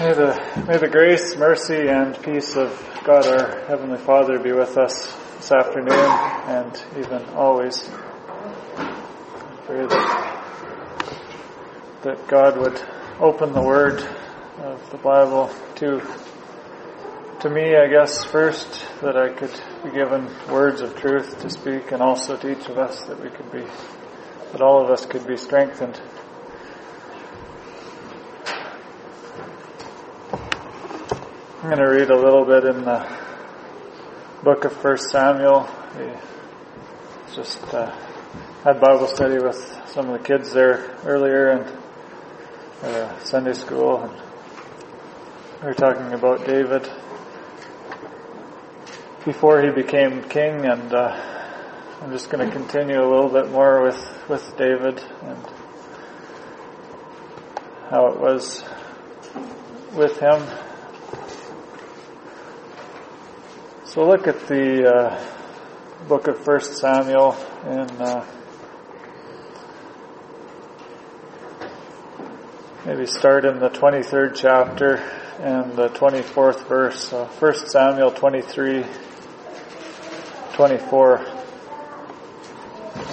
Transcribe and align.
May 0.00 0.14
the, 0.14 0.64
may 0.66 0.78
the 0.78 0.88
grace, 0.88 1.36
mercy, 1.36 1.88
and 1.88 2.20
peace 2.22 2.56
of 2.56 2.70
God 3.04 3.26
our 3.26 3.66
Heavenly 3.66 3.98
Father 3.98 4.38
be 4.38 4.50
with 4.52 4.78
us 4.78 5.14
this 5.36 5.52
afternoon 5.52 5.92
and 5.92 6.82
even 6.96 7.22
always. 7.34 7.86
I 8.76 9.62
pray 9.66 9.86
that, 9.86 10.44
that 12.02 12.28
God 12.28 12.56
would 12.56 12.80
open 13.20 13.52
the 13.52 13.60
Word 13.60 14.02
of 14.60 14.90
the 14.90 14.96
Bible 14.96 15.50
to, 15.76 16.00
to 17.40 17.50
me, 17.50 17.76
I 17.76 17.86
guess, 17.88 18.24
first, 18.24 18.86
that 19.02 19.18
I 19.18 19.28
could 19.28 19.52
be 19.84 19.90
given 19.90 20.30
words 20.50 20.80
of 20.80 20.96
truth 20.96 21.42
to 21.42 21.50
speak 21.50 21.92
and 21.92 22.00
also 22.00 22.38
to 22.38 22.50
each 22.50 22.68
of 22.68 22.78
us 22.78 23.02
that 23.04 23.22
we 23.22 23.28
could 23.28 23.52
be, 23.52 23.64
that 24.52 24.62
all 24.62 24.82
of 24.82 24.90
us 24.90 25.04
could 25.04 25.26
be 25.26 25.36
strengthened 25.36 26.00
I'm 31.62 31.66
going 31.66 31.76
to 31.76 31.94
read 31.94 32.08
a 32.08 32.16
little 32.16 32.46
bit 32.46 32.64
in 32.64 32.86
the 32.86 33.06
book 34.42 34.64
of 34.64 34.72
First 34.72 35.10
Samuel. 35.10 35.68
We 35.94 36.10
just 37.34 37.62
uh, 37.74 37.94
had 38.64 38.80
Bible 38.80 39.06
study 39.06 39.38
with 39.38 39.58
some 39.88 40.08
of 40.08 40.18
the 40.18 40.26
kids 40.26 40.54
there 40.54 40.96
earlier 41.04 41.48
and 41.50 41.78
uh, 42.82 43.18
Sunday 43.18 43.52
school, 43.52 43.98
and 43.98 44.12
we 45.60 45.66
were 45.66 45.74
talking 45.74 46.14
about 46.14 46.46
David 46.46 46.90
before 49.26 49.60
he 49.60 49.70
became 49.70 50.22
king, 50.30 50.64
and 50.64 50.94
uh, 50.94 51.14
I'm 52.00 52.10
just 52.10 52.30
going 52.30 52.48
to 52.48 52.50
continue 52.50 52.98
a 52.98 53.04
little 53.06 53.28
bit 53.28 53.50
more 53.50 53.82
with 53.82 54.28
with 54.30 54.56
David 54.56 55.04
and 55.24 55.46
how 57.90 58.06
it 58.06 58.18
was 58.18 58.64
with 59.92 60.18
him 60.18 60.42
So 63.90 64.06
look 64.06 64.28
at 64.28 64.46
the 64.46 64.86
uh, 64.86 65.18
book 66.06 66.28
of 66.28 66.38
First 66.44 66.78
Samuel 66.78 67.36
in 67.64 67.90
uh, 68.00 68.24
maybe 72.86 73.06
start 73.06 73.44
in 73.44 73.58
the 73.58 73.68
23rd 73.68 74.36
chapter 74.36 74.98
and 75.40 75.72
the 75.72 75.88
24th 75.88 76.68
verse. 76.68 77.08
So 77.08 77.24
First 77.24 77.72
Samuel 77.72 78.12
23, 78.12 78.84
24. 80.52 81.16
And 81.16 81.26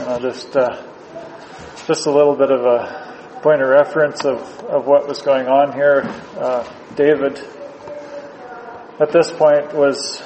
I'll 0.09 0.20
just 0.20 0.55
uh, 0.55 0.80
just 1.88 2.05
a 2.05 2.11
little 2.11 2.36
bit 2.36 2.52
of 2.52 2.61
a 2.61 3.39
point 3.42 3.64
of 3.64 3.70
reference 3.70 4.25
of, 4.25 4.42
of 4.66 4.86
what 4.86 5.08
was 5.08 5.23
going 5.23 5.48
on 5.48 5.73
here. 5.73 6.03
Uh, 6.38 6.72
David 6.95 7.44
at 9.00 9.11
this 9.11 9.31
point 9.31 9.73
was 9.73 10.22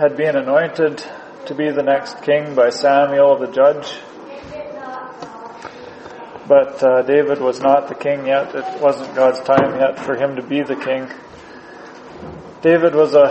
had 0.00 0.16
been 0.16 0.34
anointed 0.34 1.04
to 1.44 1.54
be 1.54 1.70
the 1.70 1.82
next 1.82 2.22
king 2.22 2.54
by 2.54 2.70
Samuel 2.70 3.36
the 3.36 3.48
judge. 3.48 4.00
But 6.48 6.82
uh, 6.82 7.02
David 7.02 7.38
was 7.38 7.60
not 7.60 7.88
the 7.88 7.94
king 7.94 8.24
yet. 8.26 8.54
It 8.54 8.80
wasn't 8.80 9.14
God's 9.14 9.40
time 9.40 9.78
yet 9.78 9.98
for 9.98 10.16
him 10.16 10.36
to 10.36 10.42
be 10.42 10.62
the 10.62 10.74
king. 10.74 11.06
David 12.62 12.94
was 12.94 13.14
a 13.14 13.28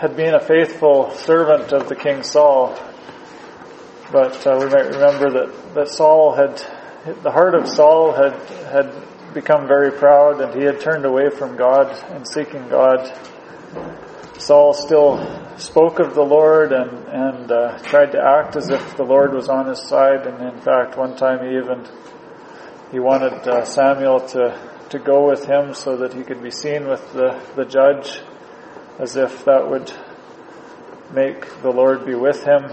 had 0.00 0.16
been 0.16 0.34
a 0.34 0.40
faithful 0.40 1.10
servant 1.10 1.72
of 1.72 1.90
the 1.90 1.94
king 1.94 2.22
Saul, 2.22 2.78
but 4.10 4.46
uh, 4.46 4.56
we 4.58 4.64
might 4.64 4.86
remember 4.86 5.30
that 5.30 5.74
that 5.74 5.88
Saul 5.88 6.32
had 6.32 6.56
the 7.22 7.30
heart 7.30 7.54
of 7.54 7.68
Saul 7.68 8.12
had 8.12 8.32
had 8.72 9.34
become 9.34 9.68
very 9.68 9.92
proud, 9.92 10.40
and 10.40 10.54
he 10.54 10.64
had 10.64 10.80
turned 10.80 11.04
away 11.04 11.28
from 11.28 11.58
God 11.58 11.90
and 12.12 12.26
seeking 12.26 12.66
God. 12.70 13.12
Saul 14.38 14.72
still 14.72 15.47
spoke 15.58 15.98
of 15.98 16.14
the 16.14 16.22
Lord 16.22 16.72
and, 16.72 17.08
and 17.08 17.52
uh, 17.52 17.78
tried 17.78 18.12
to 18.12 18.20
act 18.20 18.56
as 18.56 18.70
if 18.70 18.96
the 18.96 19.02
Lord 19.02 19.34
was 19.34 19.48
on 19.48 19.66
his 19.66 19.82
side. 19.82 20.26
And 20.26 20.54
in 20.54 20.60
fact, 20.60 20.96
one 20.96 21.16
time 21.16 21.44
he 21.44 21.56
even 21.56 21.86
he 22.90 22.98
wanted 22.98 23.46
uh, 23.46 23.64
Samuel 23.64 24.20
to 24.28 24.78
to 24.90 24.98
go 24.98 25.28
with 25.28 25.44
him 25.44 25.74
so 25.74 25.98
that 25.98 26.14
he 26.14 26.22
could 26.22 26.42
be 26.42 26.50
seen 26.50 26.88
with 26.88 27.12
the 27.12 27.42
the 27.56 27.64
judge, 27.64 28.20
as 28.98 29.16
if 29.16 29.44
that 29.44 29.68
would 29.68 29.92
make 31.12 31.62
the 31.62 31.70
Lord 31.70 32.06
be 32.06 32.14
with 32.14 32.44
him. 32.44 32.72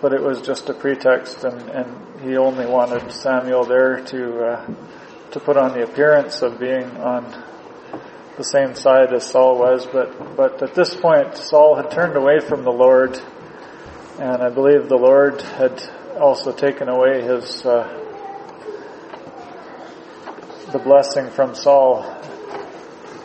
But 0.00 0.12
it 0.12 0.20
was 0.20 0.42
just 0.42 0.68
a 0.68 0.74
pretext, 0.74 1.44
and, 1.44 1.68
and 1.70 2.20
he 2.22 2.36
only 2.36 2.66
wanted 2.66 3.10
Samuel 3.12 3.64
there 3.64 4.00
to 4.04 4.44
uh, 4.44 4.74
to 5.30 5.40
put 5.40 5.56
on 5.56 5.72
the 5.72 5.82
appearance 5.82 6.42
of 6.42 6.58
being 6.58 6.84
on 6.98 7.41
the 8.36 8.44
same 8.44 8.74
side 8.74 9.12
as 9.12 9.24
Saul 9.24 9.58
was, 9.58 9.86
but, 9.86 10.36
but 10.36 10.62
at 10.62 10.74
this 10.74 10.94
point 10.94 11.36
Saul 11.36 11.76
had 11.76 11.90
turned 11.90 12.16
away 12.16 12.40
from 12.40 12.64
the 12.64 12.70
Lord, 12.70 13.20
and 14.18 14.42
I 14.42 14.48
believe 14.48 14.88
the 14.88 14.96
Lord 14.96 15.40
had 15.42 15.82
also 16.18 16.52
taken 16.52 16.88
away 16.88 17.22
his, 17.22 17.64
uh, 17.66 17.86
the 20.72 20.78
blessing 20.78 21.30
from 21.30 21.54
Saul. 21.54 22.02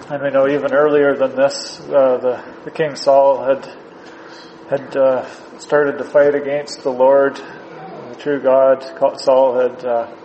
And 0.10 0.24
we 0.24 0.30
know 0.30 0.48
even 0.48 0.74
earlier 0.74 1.16
than 1.16 1.36
this, 1.36 1.80
uh, 1.82 2.18
the, 2.18 2.44
the 2.66 2.72
king 2.72 2.96
Saul 2.96 3.44
had, 3.44 3.66
had, 4.70 4.98
uh, 4.98 5.26
started 5.60 5.98
to 5.98 6.04
fight 6.04 6.36
against 6.36 6.84
the 6.84 6.92
Lord, 6.92 7.36
the 7.36 8.16
true 8.20 8.42
God. 8.42 8.84
Saul 9.20 9.60
had, 9.60 9.86
uh, 9.86 10.16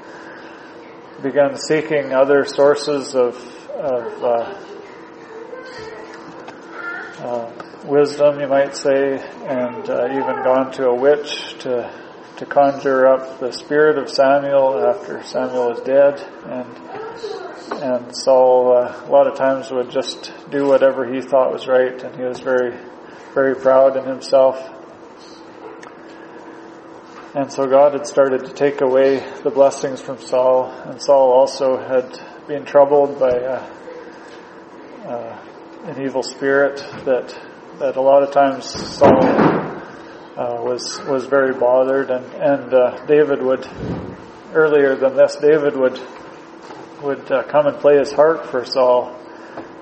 begun 1.23 1.57
seeking 1.57 2.13
other 2.13 2.45
sources 2.45 3.15
of, 3.15 3.37
of 3.71 4.25
uh, 4.25 4.72
uh, 7.23 7.51
wisdom, 7.85 8.41
you 8.41 8.49
might 8.49 8.75
say, 8.75 9.19
and 9.47 9.89
uh, 9.89 10.07
even 10.11 10.43
gone 10.43 10.73
to 10.73 10.87
a 10.89 10.95
witch 10.95 11.57
to 11.61 11.91
to 12.39 12.47
conjure 12.47 13.07
up 13.07 13.39
the 13.39 13.53
spirit 13.53 13.99
of 13.99 14.09
Samuel 14.11 14.85
after 14.85 15.23
Samuel 15.23 15.73
is 15.73 15.81
dead, 15.83 16.21
and 16.47 16.69
and 17.81 18.17
Saul 18.17 18.77
uh, 18.77 19.07
a 19.07 19.11
lot 19.11 19.29
of 19.29 19.37
times 19.37 19.71
would 19.71 19.91
just 19.91 20.33
do 20.51 20.67
whatever 20.67 21.07
he 21.13 21.21
thought 21.21 21.53
was 21.53 21.69
right, 21.69 22.03
and 22.03 22.17
he 22.17 22.25
was 22.25 22.41
very 22.41 22.77
very 23.35 23.55
proud 23.55 23.97
in 23.97 24.05
himself. 24.05 24.59
And 27.35 27.51
so 27.51 27.67
God 27.67 27.93
had 27.93 28.07
started 28.07 28.45
to 28.47 28.53
take 28.53 28.81
away 28.81 29.21
the 29.43 29.51
blessings 29.51 30.01
from 30.01 30.19
Saul, 30.19 30.71
and 30.87 31.01
Saul 31.01 31.33
also 31.33 31.79
had 31.79 32.21
been 32.49 32.65
troubled 32.65 33.19
by 33.21 33.31
uh, 33.31 33.71
uh, 35.07 35.52
an 35.85 36.01
evil 36.01 36.23
spirit 36.23 36.77
that 37.05 37.37
that 37.81 37.97
a 37.97 38.01
lot 38.01 38.23
of 38.23 38.31
times 38.31 38.67
Saul 38.67 39.25
uh, 39.25 40.63
was 40.63 41.01
was 41.09 41.27
very 41.27 41.55
bothered, 41.55 42.11
and 42.11 42.25
and 42.35 42.73
uh, 42.73 43.05
David 43.07 43.43
would 43.43 43.69
earlier 44.55 44.95
than 44.95 45.17
this, 45.17 45.37
David 45.37 45.77
would 45.77 46.01
would 47.03 47.33
uh, 47.33 47.43
come 47.45 47.67
and 47.67 47.79
play 47.79 47.99
his 47.99 48.13
harp 48.13 48.47
for 48.47 48.65
Saul, 48.65 49.19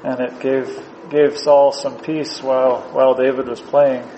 and 0.02 0.20
it 0.20 0.40
gave 0.40 0.82
gave 1.10 1.36
Saul 1.36 1.70
some 1.72 1.98
peace 1.98 2.42
while 2.42 2.80
while 2.92 3.14
David 3.14 3.46
was 3.46 3.60
playing. 3.60 4.08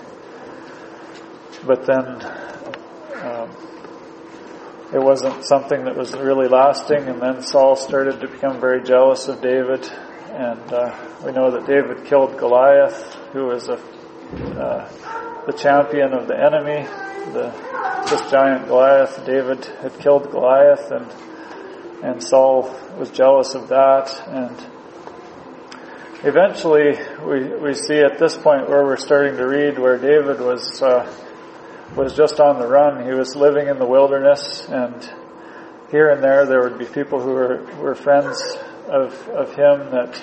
But 1.65 1.85
then 1.85 2.05
um, 3.23 3.49
it 4.93 5.03
wasn't 5.03 5.43
something 5.43 5.83
that 5.83 5.97
was 5.97 6.13
really 6.13 6.47
lasting, 6.47 7.09
and 7.09 7.21
then 7.21 7.41
Saul 7.41 7.75
started 7.75 8.21
to 8.21 8.27
become 8.29 8.61
very 8.61 8.83
jealous 8.83 9.27
of 9.27 9.41
David 9.41 9.91
and 10.33 10.73
uh, 10.73 10.97
we 11.23 11.31
know 11.31 11.51
that 11.51 11.67
David 11.67 12.05
killed 12.05 12.39
Goliath, 12.39 13.13
who 13.33 13.45
was 13.45 13.69
a, 13.69 13.75
uh, 13.75 15.45
the 15.45 15.53
champion 15.53 16.11
of 16.11 16.27
the 16.27 16.35
enemy. 16.35 16.87
The, 17.33 17.53
this 18.09 18.31
giant 18.31 18.67
Goliath, 18.67 19.23
David 19.27 19.63
had 19.63 19.97
killed 19.99 20.31
Goliath, 20.31 20.89
and 20.89 21.05
and 22.03 22.21
Saul 22.21 22.63
was 22.97 23.11
jealous 23.11 23.53
of 23.53 23.69
that. 23.69 24.09
And 24.27 24.57
eventually, 26.23 26.97
we 27.23 27.55
we 27.61 27.73
see 27.75 27.99
at 27.99 28.17
this 28.17 28.35
point 28.35 28.67
where 28.67 28.83
we're 28.83 28.97
starting 28.97 29.37
to 29.37 29.47
read 29.47 29.77
where 29.77 29.99
David 29.99 30.39
was 30.39 30.81
uh, 30.81 31.05
was 31.95 32.15
just 32.15 32.39
on 32.39 32.59
the 32.59 32.67
run. 32.67 33.05
He 33.05 33.13
was 33.13 33.35
living 33.35 33.67
in 33.67 33.77
the 33.77 33.87
wilderness, 33.87 34.67
and 34.67 35.13
here 35.91 36.09
and 36.09 36.23
there 36.23 36.47
there 36.47 36.63
would 36.63 36.79
be 36.79 36.85
people 36.85 37.21
who 37.21 37.33
were 37.33 37.63
were 37.79 37.93
friends 37.93 38.41
of, 38.87 39.13
of 39.29 39.49
him 39.55 39.91
that 39.91 40.21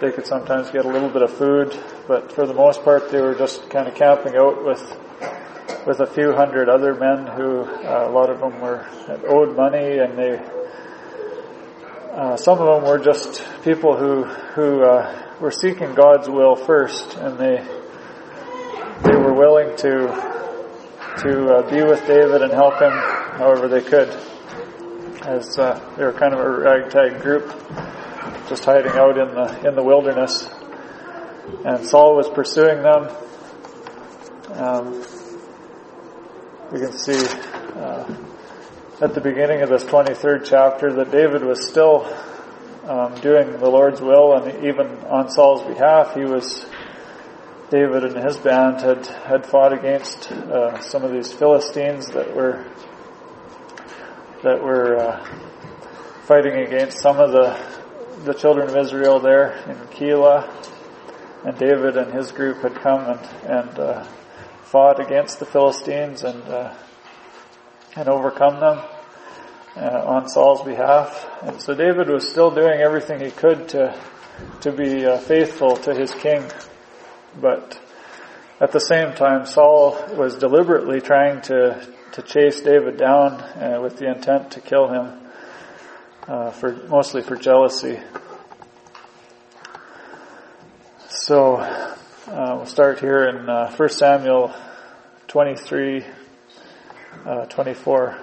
they 0.00 0.10
could 0.10 0.26
sometimes 0.26 0.70
get 0.70 0.84
a 0.84 0.88
little 0.88 1.08
bit 1.08 1.22
of 1.22 1.32
food, 1.32 1.78
but 2.08 2.32
for 2.32 2.46
the 2.46 2.54
most 2.54 2.82
part 2.82 3.10
they 3.10 3.20
were 3.20 3.34
just 3.34 3.70
kind 3.70 3.86
of 3.86 3.94
camping 3.94 4.36
out 4.36 4.64
with 4.64 4.80
with 5.86 6.00
a 6.00 6.06
few 6.06 6.32
hundred 6.32 6.68
other 6.68 6.94
men 6.94 7.26
who 7.26 7.62
uh, 7.62 8.06
a 8.08 8.10
lot 8.10 8.30
of 8.30 8.40
them 8.40 8.60
were 8.60 8.86
owed 9.26 9.56
money 9.56 9.98
and 9.98 10.16
they 10.16 10.38
uh, 12.12 12.36
some 12.36 12.58
of 12.58 12.66
them 12.66 12.88
were 12.88 12.98
just 12.98 13.44
people 13.64 13.96
who 13.96 14.24
who 14.24 14.82
uh, 14.84 15.36
were 15.40 15.50
seeking 15.50 15.94
God's 15.94 16.28
will 16.28 16.56
first 16.56 17.16
and 17.16 17.38
they 17.38 17.64
they 19.02 19.16
were 19.16 19.34
willing 19.34 19.76
to 19.78 20.32
to 21.18 21.54
uh, 21.54 21.70
be 21.70 21.82
with 21.82 22.06
David 22.06 22.42
and 22.42 22.52
help 22.52 22.80
him 22.80 22.92
however 23.38 23.68
they 23.68 23.82
could. 23.82 24.08
As 25.26 25.58
uh, 25.58 25.78
they 25.96 26.04
were 26.04 26.12
kind 26.12 26.34
of 26.34 26.40
a 26.40 26.50
ragtag 26.50 27.20
group, 27.22 27.48
just 28.48 28.64
hiding 28.64 28.92
out 28.92 29.16
in 29.18 29.34
the 29.34 29.68
in 29.68 29.74
the 29.74 29.82
wilderness. 29.82 30.48
And 31.64 31.86
Saul 31.86 32.16
was 32.16 32.28
pursuing 32.28 32.82
them. 32.82 33.08
Um, 34.52 35.04
we 36.72 36.80
can 36.80 36.92
see 36.92 37.18
uh, 37.76 38.14
at 39.00 39.14
the 39.14 39.20
beginning 39.20 39.62
of 39.62 39.68
this 39.68 39.84
23rd 39.84 40.44
chapter 40.44 40.92
that 40.94 41.10
David 41.10 41.42
was 41.44 41.68
still 41.68 42.04
um, 42.84 43.14
doing 43.20 43.58
the 43.58 43.70
Lord's 43.70 44.00
will, 44.00 44.34
and 44.34 44.64
even 44.64 44.86
on 45.06 45.30
Saul's 45.30 45.62
behalf, 45.62 46.14
he 46.14 46.24
was 46.24 46.66
David 47.70 48.04
and 48.04 48.22
his 48.22 48.36
band 48.36 48.80
had 48.80 49.06
had 49.06 49.46
fought 49.46 49.72
against 49.72 50.30
uh, 50.30 50.80
some 50.80 51.04
of 51.04 51.12
these 51.12 51.32
Philistines 51.32 52.08
that 52.08 52.34
were 52.36 52.66
that 54.42 54.60
were 54.60 54.96
uh, 54.96 55.24
fighting 56.24 56.54
against 56.54 57.00
some 57.00 57.18
of 57.18 57.30
the 57.30 57.58
the 58.24 58.34
children 58.34 58.68
of 58.68 58.76
Israel 58.76 59.18
there 59.18 59.52
in 59.68 59.76
Keilah, 59.88 60.48
and 61.44 61.58
David 61.58 61.96
and 61.96 62.12
his 62.12 62.30
group 62.30 62.62
had 62.62 62.74
come 62.74 63.04
and 63.04 63.20
and 63.44 63.78
uh, 63.78 64.04
fought 64.64 65.00
against 65.00 65.38
the 65.38 65.46
Philistines 65.46 66.24
and 66.24 66.42
uh, 66.44 66.74
and 67.96 68.08
overcome 68.08 68.60
them 68.60 68.80
uh, 69.76 70.02
on 70.04 70.28
Saul's 70.28 70.62
behalf. 70.62 71.28
And 71.42 71.60
so 71.60 71.74
David 71.74 72.08
was 72.08 72.28
still 72.28 72.50
doing 72.50 72.80
everything 72.80 73.20
he 73.20 73.30
could 73.30 73.68
to 73.70 73.96
to 74.62 74.72
be 74.72 75.06
uh, 75.06 75.18
faithful 75.18 75.76
to 75.76 75.94
his 75.94 76.12
king, 76.12 76.44
but 77.40 77.78
at 78.62 78.72
the 78.72 78.80
same 78.80 79.12
time, 79.14 79.44
Saul 79.44 79.98
was 80.16 80.36
deliberately 80.36 81.02
trying 81.02 81.42
to 81.42 81.84
to 82.12 82.22
chase 82.22 82.60
David 82.60 82.98
down 82.98 83.32
uh, 83.32 83.80
with 83.82 83.96
the 83.96 84.06
intent 84.06 84.52
to 84.52 84.60
kill 84.60 84.88
him, 84.88 85.20
uh, 86.28 86.50
for 86.50 86.72
mostly 86.88 87.22
for 87.22 87.36
jealousy. 87.36 87.98
So 91.08 91.56
uh, 91.56 92.54
we'll 92.56 92.66
start 92.66 93.00
here 93.00 93.24
in 93.24 93.48
uh, 93.48 93.74
1 93.74 93.88
Samuel 93.88 94.54
23, 95.28 96.04
uh, 97.24 97.46
24. 97.46 98.18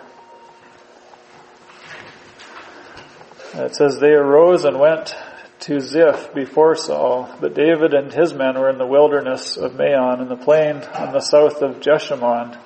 It 3.56 3.76
says, 3.76 4.00
They 4.00 4.12
arose 4.12 4.66
and 4.66 4.80
went 4.80 5.16
to 5.62 5.80
Ziph 5.82 6.34
before 6.34 6.76
Saul, 6.76 7.30
but 7.42 7.54
David 7.54 7.94
and 7.94 8.14
his 8.14 8.34
men 8.34 8.58
were 8.58 8.70
in 8.70 8.78
the 8.78 8.86
wilderness 8.86 9.58
of 9.58 9.76
Maon 9.76 10.22
in 10.22 10.30
the 10.30 10.38
plain 10.38 10.78
on 10.94 11.12
the 11.12 11.20
south 11.20 11.62
of 11.62 11.82
Jeshimon. 11.82 12.58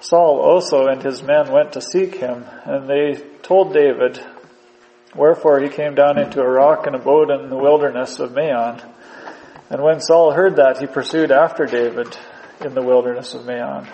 Saul 0.00 0.40
also 0.40 0.86
and 0.86 1.02
his 1.02 1.22
men 1.22 1.50
went 1.50 1.72
to 1.72 1.80
seek 1.80 2.16
him, 2.16 2.44
and 2.64 2.88
they 2.88 3.22
told 3.42 3.72
David, 3.72 4.20
Wherefore 5.14 5.60
he 5.60 5.68
came 5.68 5.94
down 5.94 6.18
into 6.18 6.40
a 6.40 6.48
rock 6.48 6.86
and 6.86 6.96
abode 6.96 7.30
in 7.30 7.48
the 7.48 7.56
wilderness 7.56 8.18
of 8.18 8.34
Maon. 8.34 8.82
And 9.70 9.82
when 9.82 10.00
Saul 10.00 10.32
heard 10.32 10.56
that, 10.56 10.80
he 10.80 10.86
pursued 10.86 11.30
after 11.30 11.64
David 11.64 12.16
in 12.60 12.74
the 12.74 12.82
wilderness 12.82 13.34
of 13.34 13.46
Maon. 13.46 13.86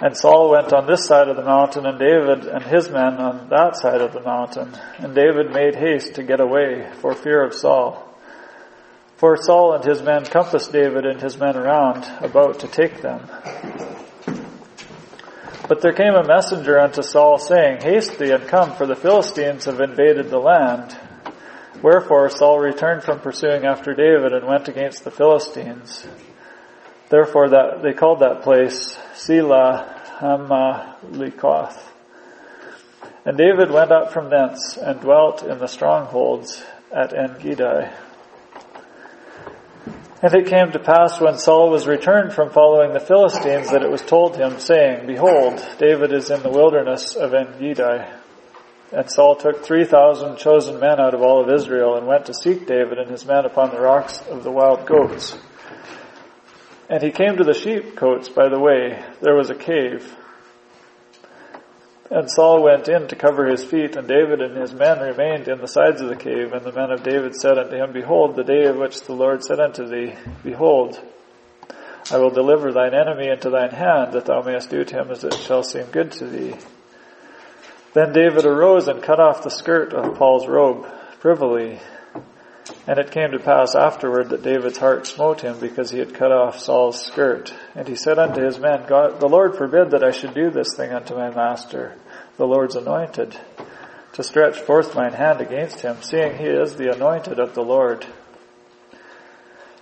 And 0.00 0.16
Saul 0.16 0.50
went 0.50 0.72
on 0.72 0.86
this 0.86 1.04
side 1.04 1.28
of 1.28 1.36
the 1.36 1.44
mountain, 1.44 1.84
and 1.84 1.98
David 1.98 2.46
and 2.46 2.64
his 2.64 2.88
men 2.88 3.18
on 3.18 3.50
that 3.50 3.76
side 3.76 4.00
of 4.00 4.14
the 4.14 4.22
mountain. 4.22 4.74
And 4.98 5.14
David 5.14 5.52
made 5.52 5.74
haste 5.74 6.14
to 6.14 6.22
get 6.22 6.40
away 6.40 6.90
for 7.00 7.14
fear 7.14 7.44
of 7.44 7.52
Saul. 7.52 8.06
For 9.16 9.36
Saul 9.36 9.74
and 9.74 9.84
his 9.84 10.00
men 10.00 10.24
compassed 10.24 10.72
David 10.72 11.04
and 11.04 11.20
his 11.20 11.36
men 11.36 11.54
around, 11.54 12.06
about 12.24 12.60
to 12.60 12.68
take 12.68 13.02
them. 13.02 13.28
But 15.68 15.82
there 15.82 15.92
came 15.92 16.14
a 16.14 16.26
messenger 16.26 16.80
unto 16.80 17.02
Saul 17.02 17.36
saying, 17.36 17.82
Haste 17.82 18.18
thee 18.18 18.30
and 18.30 18.48
come, 18.48 18.72
for 18.72 18.86
the 18.86 18.96
Philistines 18.96 19.66
have 19.66 19.80
invaded 19.80 20.30
the 20.30 20.38
land. 20.38 20.96
Wherefore 21.82 22.30
Saul 22.30 22.58
returned 22.58 23.02
from 23.02 23.20
pursuing 23.20 23.66
after 23.66 23.94
David 23.94 24.32
and 24.32 24.46
went 24.46 24.68
against 24.68 25.04
the 25.04 25.10
Philistines. 25.10 26.06
Therefore 27.10 27.50
that 27.50 27.82
they 27.82 27.92
called 27.92 28.20
that 28.20 28.42
place 28.42 28.98
Selah 29.20 30.00
Hammalikoth. 30.18 31.78
And 33.26 33.36
David 33.36 33.70
went 33.70 33.92
up 33.92 34.14
from 34.14 34.30
thence 34.30 34.78
and 34.78 34.98
dwelt 34.98 35.42
in 35.42 35.58
the 35.58 35.68
strongholds 35.68 36.64
at 36.90 37.12
En-gedi. 37.12 37.90
And 40.22 40.34
it 40.34 40.46
came 40.46 40.72
to 40.72 40.78
pass 40.78 41.20
when 41.20 41.36
Saul 41.36 41.70
was 41.70 41.86
returned 41.86 42.32
from 42.32 42.48
following 42.48 42.94
the 42.94 43.00
Philistines 43.00 43.70
that 43.70 43.82
it 43.82 43.90
was 43.90 44.00
told 44.00 44.36
him, 44.36 44.58
saying, 44.58 45.06
Behold, 45.06 45.62
David 45.78 46.12
is 46.14 46.30
in 46.30 46.42
the 46.42 46.50
wilderness 46.50 47.14
of 47.14 47.34
En-gedi. 47.34 48.06
And 48.92 49.10
Saul 49.10 49.36
took 49.36 49.62
three 49.62 49.84
thousand 49.84 50.38
chosen 50.38 50.80
men 50.80 50.98
out 50.98 51.12
of 51.12 51.20
all 51.20 51.42
of 51.42 51.50
Israel 51.50 51.96
and 51.96 52.06
went 52.06 52.24
to 52.26 52.34
seek 52.34 52.66
David 52.66 52.98
and 52.98 53.10
his 53.10 53.26
men 53.26 53.44
upon 53.44 53.70
the 53.70 53.80
rocks 53.80 54.22
of 54.30 54.44
the 54.44 54.50
wild 54.50 54.86
goats. 54.86 55.36
And 56.90 57.00
he 57.04 57.12
came 57.12 57.36
to 57.36 57.44
the 57.44 57.54
sheepcotes 57.54 58.28
by 58.28 58.48
the 58.48 58.58
way. 58.58 59.00
There 59.22 59.36
was 59.36 59.48
a 59.48 59.54
cave. 59.54 60.12
And 62.10 62.28
Saul 62.28 62.64
went 62.64 62.88
in 62.88 63.06
to 63.06 63.14
cover 63.14 63.46
his 63.46 63.64
feet, 63.64 63.94
and 63.94 64.08
David 64.08 64.40
and 64.42 64.56
his 64.56 64.74
men 64.74 64.98
remained 64.98 65.46
in 65.46 65.60
the 65.60 65.68
sides 65.68 66.00
of 66.00 66.08
the 66.08 66.16
cave. 66.16 66.52
And 66.52 66.64
the 66.64 66.72
men 66.72 66.90
of 66.90 67.04
David 67.04 67.36
said 67.36 67.58
unto 67.58 67.76
him, 67.76 67.92
Behold, 67.92 68.34
the 68.34 68.42
day 68.42 68.64
of 68.64 68.76
which 68.76 69.02
the 69.02 69.12
Lord 69.12 69.44
said 69.44 69.60
unto 69.60 69.86
thee, 69.86 70.16
Behold, 70.42 71.00
I 72.10 72.18
will 72.18 72.30
deliver 72.30 72.72
thine 72.72 72.92
enemy 72.92 73.28
into 73.28 73.50
thine 73.50 73.70
hand, 73.70 74.14
that 74.14 74.26
thou 74.26 74.42
mayest 74.42 74.70
do 74.70 74.82
to 74.82 75.00
him 75.00 75.12
as 75.12 75.22
it 75.22 75.34
shall 75.34 75.62
seem 75.62 75.86
good 75.92 76.10
to 76.12 76.26
thee. 76.26 76.56
Then 77.94 78.12
David 78.12 78.44
arose 78.46 78.88
and 78.88 79.00
cut 79.00 79.20
off 79.20 79.44
the 79.44 79.50
skirt 79.50 79.92
of 79.92 80.18
Saul's 80.18 80.48
robe 80.48 80.88
privily. 81.20 81.78
And 82.86 82.98
it 82.98 83.10
came 83.10 83.32
to 83.32 83.38
pass 83.38 83.74
afterward 83.74 84.30
that 84.30 84.42
David's 84.42 84.78
heart 84.78 85.06
smote 85.06 85.40
him 85.40 85.58
because 85.58 85.90
he 85.90 85.98
had 85.98 86.14
cut 86.14 86.32
off 86.32 86.58
Saul's 86.58 87.04
skirt. 87.04 87.52
And 87.74 87.86
he 87.88 87.96
said 87.96 88.18
unto 88.18 88.44
his 88.44 88.58
men, 88.58 88.84
God, 88.86 89.20
the 89.20 89.28
Lord 89.28 89.56
forbid 89.56 89.90
that 89.90 90.04
I 90.04 90.10
should 90.10 90.34
do 90.34 90.50
this 90.50 90.74
thing 90.76 90.92
unto 90.92 91.14
my 91.14 91.30
master, 91.30 91.96
the 92.36 92.46
Lord's 92.46 92.76
anointed, 92.76 93.36
to 94.12 94.22
stretch 94.22 94.58
forth 94.58 94.94
mine 94.94 95.12
hand 95.12 95.40
against 95.40 95.80
him, 95.80 95.96
seeing 96.02 96.36
he 96.36 96.44
is 96.44 96.76
the 96.76 96.92
anointed 96.94 97.38
of 97.38 97.54
the 97.54 97.62
Lord. 97.62 98.06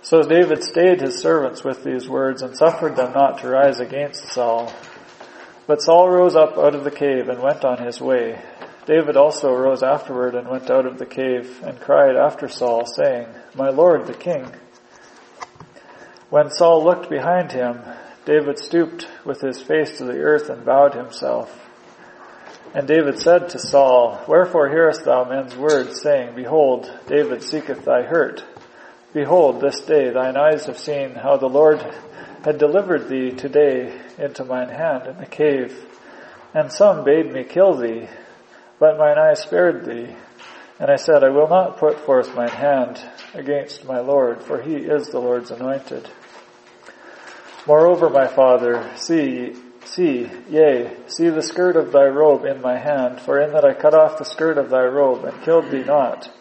So 0.01 0.23
David 0.23 0.63
stayed 0.63 1.01
his 1.01 1.21
servants 1.21 1.63
with 1.63 1.83
these 1.83 2.07
words 2.07 2.41
and 2.41 2.55
suffered 2.55 2.95
them 2.95 3.13
not 3.13 3.39
to 3.39 3.49
rise 3.49 3.79
against 3.79 4.31
Saul. 4.31 4.73
But 5.67 5.81
Saul 5.81 6.09
rose 6.09 6.35
up 6.35 6.57
out 6.57 6.73
of 6.73 6.83
the 6.83 6.91
cave 6.91 7.29
and 7.29 7.41
went 7.41 7.63
on 7.65 7.83
his 7.85 8.01
way. 8.01 8.41
David 8.89 9.17
also 9.17 9.53
rose 9.53 9.83
afterward 9.83 10.33
and 10.33 10.47
went 10.47 10.71
out 10.71 10.87
of 10.87 10.97
the 10.97 11.05
cave 11.05 11.61
and 11.63 11.79
cried 11.79 12.15
after 12.15 12.47
Saul, 12.47 12.87
saying, 12.87 13.27
My 13.53 13.69
Lord 13.69 14.07
the 14.07 14.15
king. 14.15 14.51
When 16.31 16.49
Saul 16.49 16.83
looked 16.83 17.07
behind 17.07 17.51
him, 17.51 17.81
David 18.25 18.57
stooped 18.57 19.07
with 19.23 19.41
his 19.41 19.61
face 19.61 19.99
to 19.99 20.05
the 20.05 20.17
earth 20.17 20.49
and 20.49 20.65
bowed 20.65 20.95
himself. 20.95 21.69
And 22.73 22.87
David 22.87 23.19
said 23.19 23.49
to 23.49 23.59
Saul, 23.59 24.23
Wherefore 24.27 24.69
hearest 24.69 25.05
thou 25.05 25.23
men's 25.23 25.55
words, 25.55 26.01
saying, 26.01 26.33
Behold, 26.33 26.91
David 27.05 27.43
seeketh 27.43 27.85
thy 27.85 28.01
hurt. 28.01 28.43
Behold, 29.13 29.61
this 29.61 29.81
day 29.81 30.09
thine 30.09 30.35
eyes 30.35 30.65
have 30.65 30.79
seen 30.79 31.11
how 31.11 31.37
the 31.37 31.45
Lord 31.45 31.79
had 32.43 32.57
delivered 32.57 33.07
thee 33.07 33.29
today 33.29 34.01
into 34.17 34.43
mine 34.45 34.69
hand 34.69 35.05
in 35.05 35.17
the 35.17 35.27
cave. 35.27 35.79
And 36.55 36.71
some 36.71 37.03
bade 37.03 37.31
me 37.31 37.43
kill 37.43 37.75
thee, 37.75 38.07
but 38.79 38.97
mine 38.97 39.17
eye 39.17 39.33
spared 39.33 39.85
thee. 39.85 40.15
And 40.79 40.89
I 40.89 40.95
said, 40.95 41.23
I 41.23 41.29
will 41.29 41.49
not 41.49 41.77
put 41.77 41.99
forth 41.99 42.33
mine 42.33 42.47
hand 42.47 43.01
against 43.33 43.85
my 43.85 43.99
Lord, 43.99 44.41
for 44.43 44.61
he 44.61 44.75
is 44.75 45.07
the 45.07 45.19
Lord's 45.19 45.51
anointed. 45.51 46.09
Moreover, 47.67 48.09
my 48.09 48.27
father, 48.27 48.89
see, 48.95 49.53
see, 49.83 50.29
yea, 50.49 50.95
see 51.07 51.29
the 51.29 51.43
skirt 51.43 51.75
of 51.75 51.91
thy 51.91 52.05
robe 52.05 52.45
in 52.45 52.61
my 52.61 52.77
hand, 52.77 53.19
for 53.19 53.39
in 53.39 53.51
that 53.51 53.65
I 53.65 53.73
cut 53.73 53.93
off 53.93 54.17
the 54.17 54.23
skirt 54.23 54.57
of 54.57 54.69
thy 54.69 54.85
robe 54.85 55.25
and 55.25 55.43
killed 55.43 55.69
thee 55.69 55.83
not. 55.83 56.31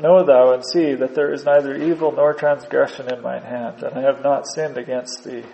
Know 0.00 0.24
thou 0.24 0.52
and 0.52 0.64
see 0.64 0.94
that 0.94 1.14
there 1.14 1.32
is 1.32 1.44
neither 1.44 1.74
evil 1.74 2.12
nor 2.12 2.34
transgression 2.34 3.12
in 3.12 3.22
mine 3.22 3.42
hand, 3.42 3.82
and 3.82 3.96
I 3.96 4.02
have 4.02 4.22
not 4.22 4.46
sinned 4.46 4.76
against 4.78 5.24
thee. 5.24 5.44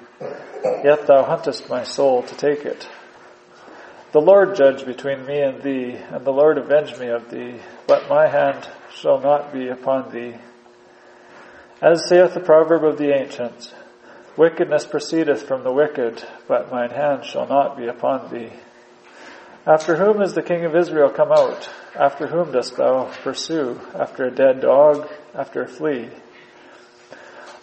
Yet 0.83 1.07
thou 1.07 1.25
huntest 1.25 1.69
my 1.69 1.85
soul 1.85 2.23
to 2.23 2.35
take 2.37 2.65
it. 2.65 2.89
The 4.15 4.21
Lord 4.21 4.55
judge 4.55 4.87
between 4.87 5.27
me 5.27 5.41
and 5.41 5.61
thee, 5.61 5.97
and 6.13 6.25
the 6.25 6.31
Lord 6.31 6.57
avenge 6.57 6.97
me 7.01 7.09
of 7.09 7.33
thee, 7.33 7.57
but 7.89 8.09
my 8.09 8.29
hand 8.29 8.65
shall 8.95 9.19
not 9.19 9.53
be 9.53 9.67
upon 9.67 10.13
thee. 10.13 10.37
As 11.83 12.09
saith 12.09 12.33
the 12.33 12.39
proverb 12.39 12.85
of 12.85 12.97
the 12.97 13.13
ancients, 13.13 13.75
wickedness 14.37 14.87
proceedeth 14.87 15.49
from 15.49 15.65
the 15.65 15.73
wicked, 15.73 16.23
but 16.47 16.71
mine 16.71 16.91
hand 16.91 17.25
shall 17.25 17.49
not 17.49 17.77
be 17.77 17.89
upon 17.89 18.33
thee. 18.33 18.53
After 19.67 19.97
whom 19.97 20.23
is 20.23 20.33
the 20.33 20.43
king 20.43 20.65
of 20.65 20.77
Israel 20.77 21.11
come 21.11 21.33
out? 21.33 21.69
After 21.99 22.29
whom 22.29 22.53
dost 22.53 22.77
thou 22.77 23.11
pursue? 23.25 23.81
After 23.97 24.27
a 24.27 24.31
dead 24.31 24.61
dog? 24.61 25.11
After 25.35 25.63
a 25.63 25.67
flea? 25.67 26.09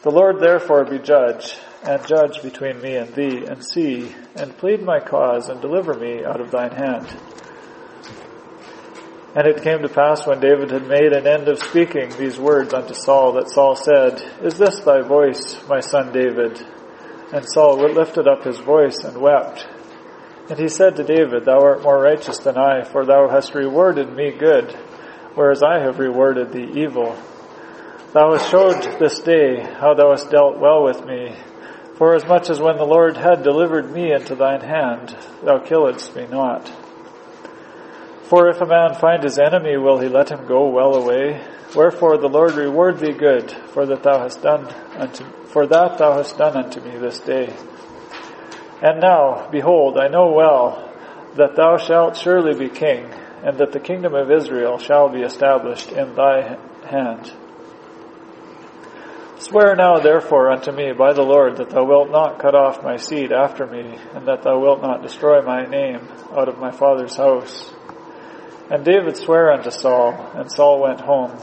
The 0.02 0.12
Lord 0.12 0.42
therefore 0.42 0.84
be 0.84 1.00
judge, 1.00 1.58
and 1.84 2.06
judge 2.06 2.42
between 2.42 2.82
me 2.82 2.96
and 2.96 3.14
thee, 3.14 3.46
and 3.46 3.66
see, 3.66 4.14
and 4.36 4.58
plead 4.58 4.82
my 4.82 5.00
cause, 5.00 5.50
and 5.50 5.62
deliver 5.62 5.94
me 5.94 6.24
out 6.24 6.40
of 6.40 6.52
thine 6.52 6.72
hand. 6.72 7.08
And 9.34 9.48
it 9.48 9.64
came 9.64 9.82
to 9.82 9.90
pass 9.90 10.28
when 10.28 10.42
David 10.42 10.72
had 10.72 10.88
made 10.88 11.14
an 11.14 11.26
end 11.26 11.48
of 11.48 11.60
speaking 11.60 12.10
these 12.18 12.38
words 12.38 12.74
unto 12.74 12.94
Saul 12.94 13.34
that 13.34 13.50
Saul 13.50 13.76
said, 13.76 14.22
Is 14.44 14.58
this 14.58 14.82
thy 14.82 15.02
voice, 15.02 15.58
my 15.70 15.80
son 15.80 16.12
David? 16.12 16.62
And 17.34 17.46
Saul 17.48 17.78
lifted 17.78 18.28
up 18.28 18.44
his 18.44 18.60
voice 18.60 18.98
and 19.06 19.18
wept. 19.18 19.66
And 20.50 20.60
he 20.60 20.68
said 20.68 20.98
to 20.98 21.04
David, 21.06 21.46
Thou 21.46 21.62
art 21.62 21.82
more 21.82 22.02
righteous 22.02 22.40
than 22.40 22.58
I, 22.58 22.84
for 22.84 23.06
thou 23.06 23.30
hast 23.30 23.56
rewarded 23.56 24.12
me 24.14 24.32
good, 24.38 24.74
whereas 25.36 25.64
I 25.64 25.80
have 25.80 25.98
rewarded 25.98 26.52
thee 26.52 26.82
evil. 26.82 27.16
Thou 28.12 28.34
hast 28.34 28.52
showed 28.52 29.00
this 29.00 29.22
day 29.22 29.62
how 29.62 29.94
thou 29.94 30.10
hast 30.12 30.30
dealt 30.30 30.60
well 30.60 30.84
with 30.84 31.06
me, 31.06 31.34
for 32.02 32.16
as 32.16 32.26
as 32.50 32.60
when 32.60 32.78
the 32.78 32.84
Lord 32.84 33.16
had 33.16 33.44
delivered 33.44 33.94
me 33.94 34.12
into 34.12 34.34
thine 34.34 34.62
hand, 34.62 35.16
thou 35.44 35.60
killedst 35.60 36.16
me 36.16 36.26
not. 36.26 36.68
For 38.24 38.50
if 38.50 38.60
a 38.60 38.66
man 38.66 38.96
find 38.96 39.22
his 39.22 39.38
enemy, 39.38 39.78
will 39.78 40.00
he 40.00 40.08
let 40.08 40.32
him 40.32 40.48
go 40.48 40.68
well 40.70 40.96
away? 40.96 41.40
Wherefore 41.76 42.18
the 42.18 42.28
Lord 42.28 42.56
reward 42.56 42.98
thee 42.98 43.14
good, 43.14 43.52
for 43.52 43.86
that 43.86 44.02
thou 44.02 44.18
hast 44.18 44.42
done 44.42 44.66
unto, 44.98 45.24
for 45.50 45.68
that 45.68 46.00
thou 46.00 46.14
hast 46.14 46.40
done 46.40 46.58
unto 46.58 46.82
me 46.82 46.98
this 46.98 47.20
day. 47.20 47.56
And 48.82 49.00
now, 49.00 49.48
behold, 49.52 50.00
I 50.00 50.08
know 50.08 50.32
well 50.32 50.92
that 51.36 51.56
thou 51.56 51.78
shalt 51.78 52.18
surely 52.18 52.58
be 52.58 52.70
king, 52.74 53.12
and 53.44 53.60
that 53.60 53.74
the 53.74 53.80
kingdom 53.80 54.16
of 54.16 54.32
Israel 54.32 54.80
shall 54.80 55.10
be 55.10 55.22
established 55.22 55.92
in 55.92 56.16
thy 56.16 56.58
hand. 56.84 57.32
Swear 59.42 59.76
now 59.76 59.98
therefore 59.98 60.52
unto 60.52 60.72
me 60.72 60.92
by 60.94 61.14
the 61.14 61.24
Lord 61.24 61.58
that 61.58 61.72
thou 61.72 61.84
wilt 61.84 62.12
not 62.12 62.38
cut 62.38 62.54
off 62.54 62.84
my 62.84 62.98
seed 62.98 63.32
after 63.32 63.66
me, 63.66 63.98
and 64.14 64.28
that 64.28 64.44
thou 64.44 64.60
wilt 64.60 64.84
not 64.84 65.02
destroy 65.02 65.42
my 65.42 65.66
name 65.66 66.08
out 66.32 66.48
of 66.48 66.60
my 66.60 66.70
father's 66.70 67.16
house. 67.16 67.74
And 68.70 68.86
David 68.86 69.18
sware 69.18 69.52
unto 69.52 69.72
Saul, 69.72 70.14
and 70.36 70.52
Saul 70.52 70.80
went 70.80 71.02
home. 71.02 71.36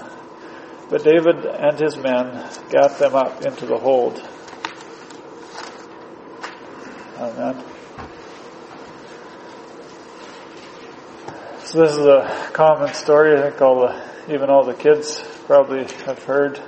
But 0.89 1.03
David 1.03 1.45
and 1.45 1.77
his 1.77 1.97
men 1.97 2.49
gat 2.71 3.01
them 3.01 3.17
up 3.17 3.45
into 3.45 3.67
the 3.67 3.79
hold. 3.79 4.23
Amen. 7.19 7.65
So 11.65 11.81
this 11.81 11.97
is 11.97 12.07
a 12.07 12.51
common 12.53 12.95
story. 12.95 13.37
I 13.37 13.51
think 13.51 13.61
all 13.61 13.81
the, 13.81 14.33
even 14.33 14.51
all 14.51 14.65
the 14.65 14.75
kids 14.75 15.21
probably 15.49 15.83
have 16.05 16.23
heard 16.23 16.63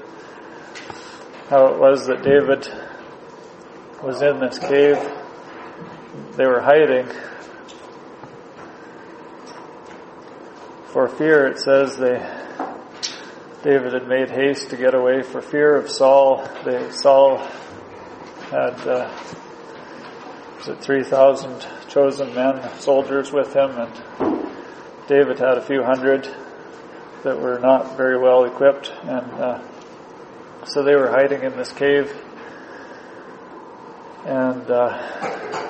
how 1.51 1.67
it 1.67 1.81
was 1.81 2.07
that 2.07 2.23
David 2.23 2.69
was 4.05 4.23
in 4.23 4.39
this 4.39 4.57
cave. 4.61 4.97
They 6.37 6.47
were 6.47 6.61
hiding 6.61 7.09
for 10.93 11.09
fear, 11.09 11.49
it 11.49 11.59
says 11.59 11.97
they, 11.97 12.25
David 13.65 13.95
had 13.95 14.07
made 14.07 14.31
haste 14.31 14.71
to 14.71 14.77
get 14.77 14.95
away 14.95 15.23
for 15.23 15.43
fear 15.43 15.75
of 15.75 15.91
Saul. 15.91 16.49
They, 16.65 16.91
Saul 16.93 17.39
had, 18.51 18.87
uh, 18.87 19.13
was 20.57 20.69
it 20.69 20.81
3,000 20.81 21.67
chosen 21.89 22.33
men, 22.33 22.79
soldiers 22.79 23.33
with 23.33 23.55
him, 23.55 23.71
and 23.73 24.51
David 25.09 25.41
had 25.41 25.59
a 25.59 25.63
few 25.63 25.83
hundred 25.83 26.29
that 27.25 27.41
were 27.41 27.59
not 27.59 27.97
very 27.97 28.19
well 28.19 28.45
equipped, 28.45 28.93
and 29.03 29.33
uh, 29.33 29.63
so 30.71 30.85
they 30.85 30.95
were 30.95 31.11
hiding 31.11 31.43
in 31.43 31.57
this 31.57 31.73
cave. 31.73 32.17
And 34.25 34.71
uh, 34.71 35.67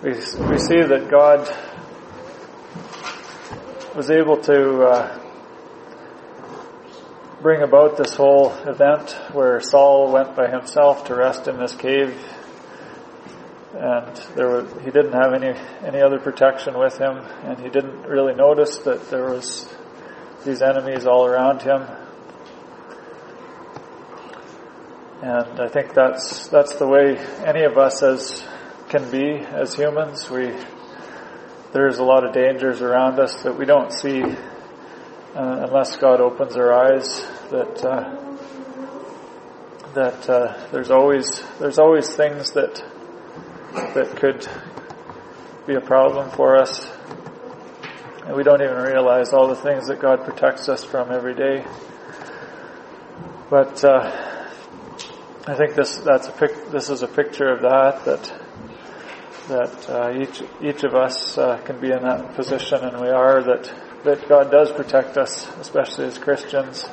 we 0.00 0.10
we 0.10 0.58
see 0.58 0.80
that 0.80 1.08
God 1.10 1.40
was 3.96 4.12
able 4.12 4.36
to 4.42 4.82
uh, 4.82 5.18
bring 7.42 7.62
about 7.62 7.96
this 7.96 8.14
whole 8.14 8.52
event 8.64 9.10
where 9.32 9.60
Saul 9.60 10.12
went 10.12 10.36
by 10.36 10.48
himself 10.48 11.06
to 11.06 11.16
rest 11.16 11.48
in 11.48 11.58
this 11.58 11.74
cave, 11.74 12.16
and 13.74 14.16
there 14.36 14.64
he 14.84 14.92
didn't 14.92 15.14
have 15.14 15.34
any 15.34 15.58
any 15.84 16.00
other 16.00 16.20
protection 16.20 16.78
with 16.78 16.96
him, 16.96 17.16
and 17.42 17.58
he 17.58 17.70
didn't 17.70 18.02
really 18.02 18.34
notice 18.34 18.78
that 18.78 19.10
there 19.10 19.30
was 19.30 19.68
these 20.44 20.62
enemies 20.62 21.06
all 21.06 21.26
around 21.26 21.62
him. 21.62 21.88
And 25.22 25.60
I 25.60 25.68
think 25.68 25.92
that's 25.92 26.48
that's 26.48 26.76
the 26.76 26.88
way 26.88 27.18
any 27.44 27.64
of 27.64 27.76
us 27.76 28.02
as 28.02 28.42
can 28.88 29.10
be 29.10 29.44
as 29.44 29.74
humans. 29.74 30.30
We 30.30 30.54
there's 31.74 31.98
a 31.98 32.04
lot 32.04 32.24
of 32.24 32.32
dangers 32.32 32.80
around 32.80 33.20
us 33.20 33.42
that 33.42 33.58
we 33.58 33.66
don't 33.66 33.92
see 33.92 34.22
uh, 34.22 34.36
unless 35.34 35.98
God 35.98 36.22
opens 36.22 36.56
our 36.56 36.72
eyes. 36.72 37.20
That 37.50 37.84
uh, 37.84 38.36
that 39.92 40.30
uh, 40.30 40.68
there's 40.72 40.90
always 40.90 41.42
there's 41.58 41.78
always 41.78 42.08
things 42.08 42.52
that 42.52 42.82
that 43.74 44.16
could 44.16 44.48
be 45.66 45.74
a 45.74 45.82
problem 45.82 46.30
for 46.30 46.56
us, 46.56 46.90
and 48.24 48.34
we 48.34 48.42
don't 48.42 48.62
even 48.62 48.78
realize 48.78 49.34
all 49.34 49.48
the 49.48 49.54
things 49.54 49.86
that 49.88 50.00
God 50.00 50.24
protects 50.24 50.70
us 50.70 50.82
from 50.82 51.12
every 51.12 51.34
day. 51.34 51.66
But 53.50 53.84
uh, 53.84 54.29
I 55.50 55.56
think 55.56 55.74
this 55.74 55.96
that's 55.96 56.28
a 56.28 56.30
pic, 56.30 56.70
this 56.70 56.90
is 56.90 57.02
a 57.02 57.08
picture 57.08 57.48
of 57.48 57.62
that 57.62 58.04
that 58.04 58.32
that 59.48 59.90
uh, 59.90 60.12
each 60.16 60.42
each 60.62 60.84
of 60.84 60.94
us 60.94 61.36
uh, 61.36 61.56
can 61.64 61.80
be 61.80 61.90
in 61.90 62.04
that 62.04 62.36
position, 62.36 62.78
and 62.84 63.00
we 63.00 63.08
are 63.08 63.42
that 63.42 63.74
that 64.04 64.28
God 64.28 64.52
does 64.52 64.70
protect 64.70 65.18
us, 65.18 65.48
especially 65.58 66.04
as 66.04 66.18
Christians. 66.18 66.86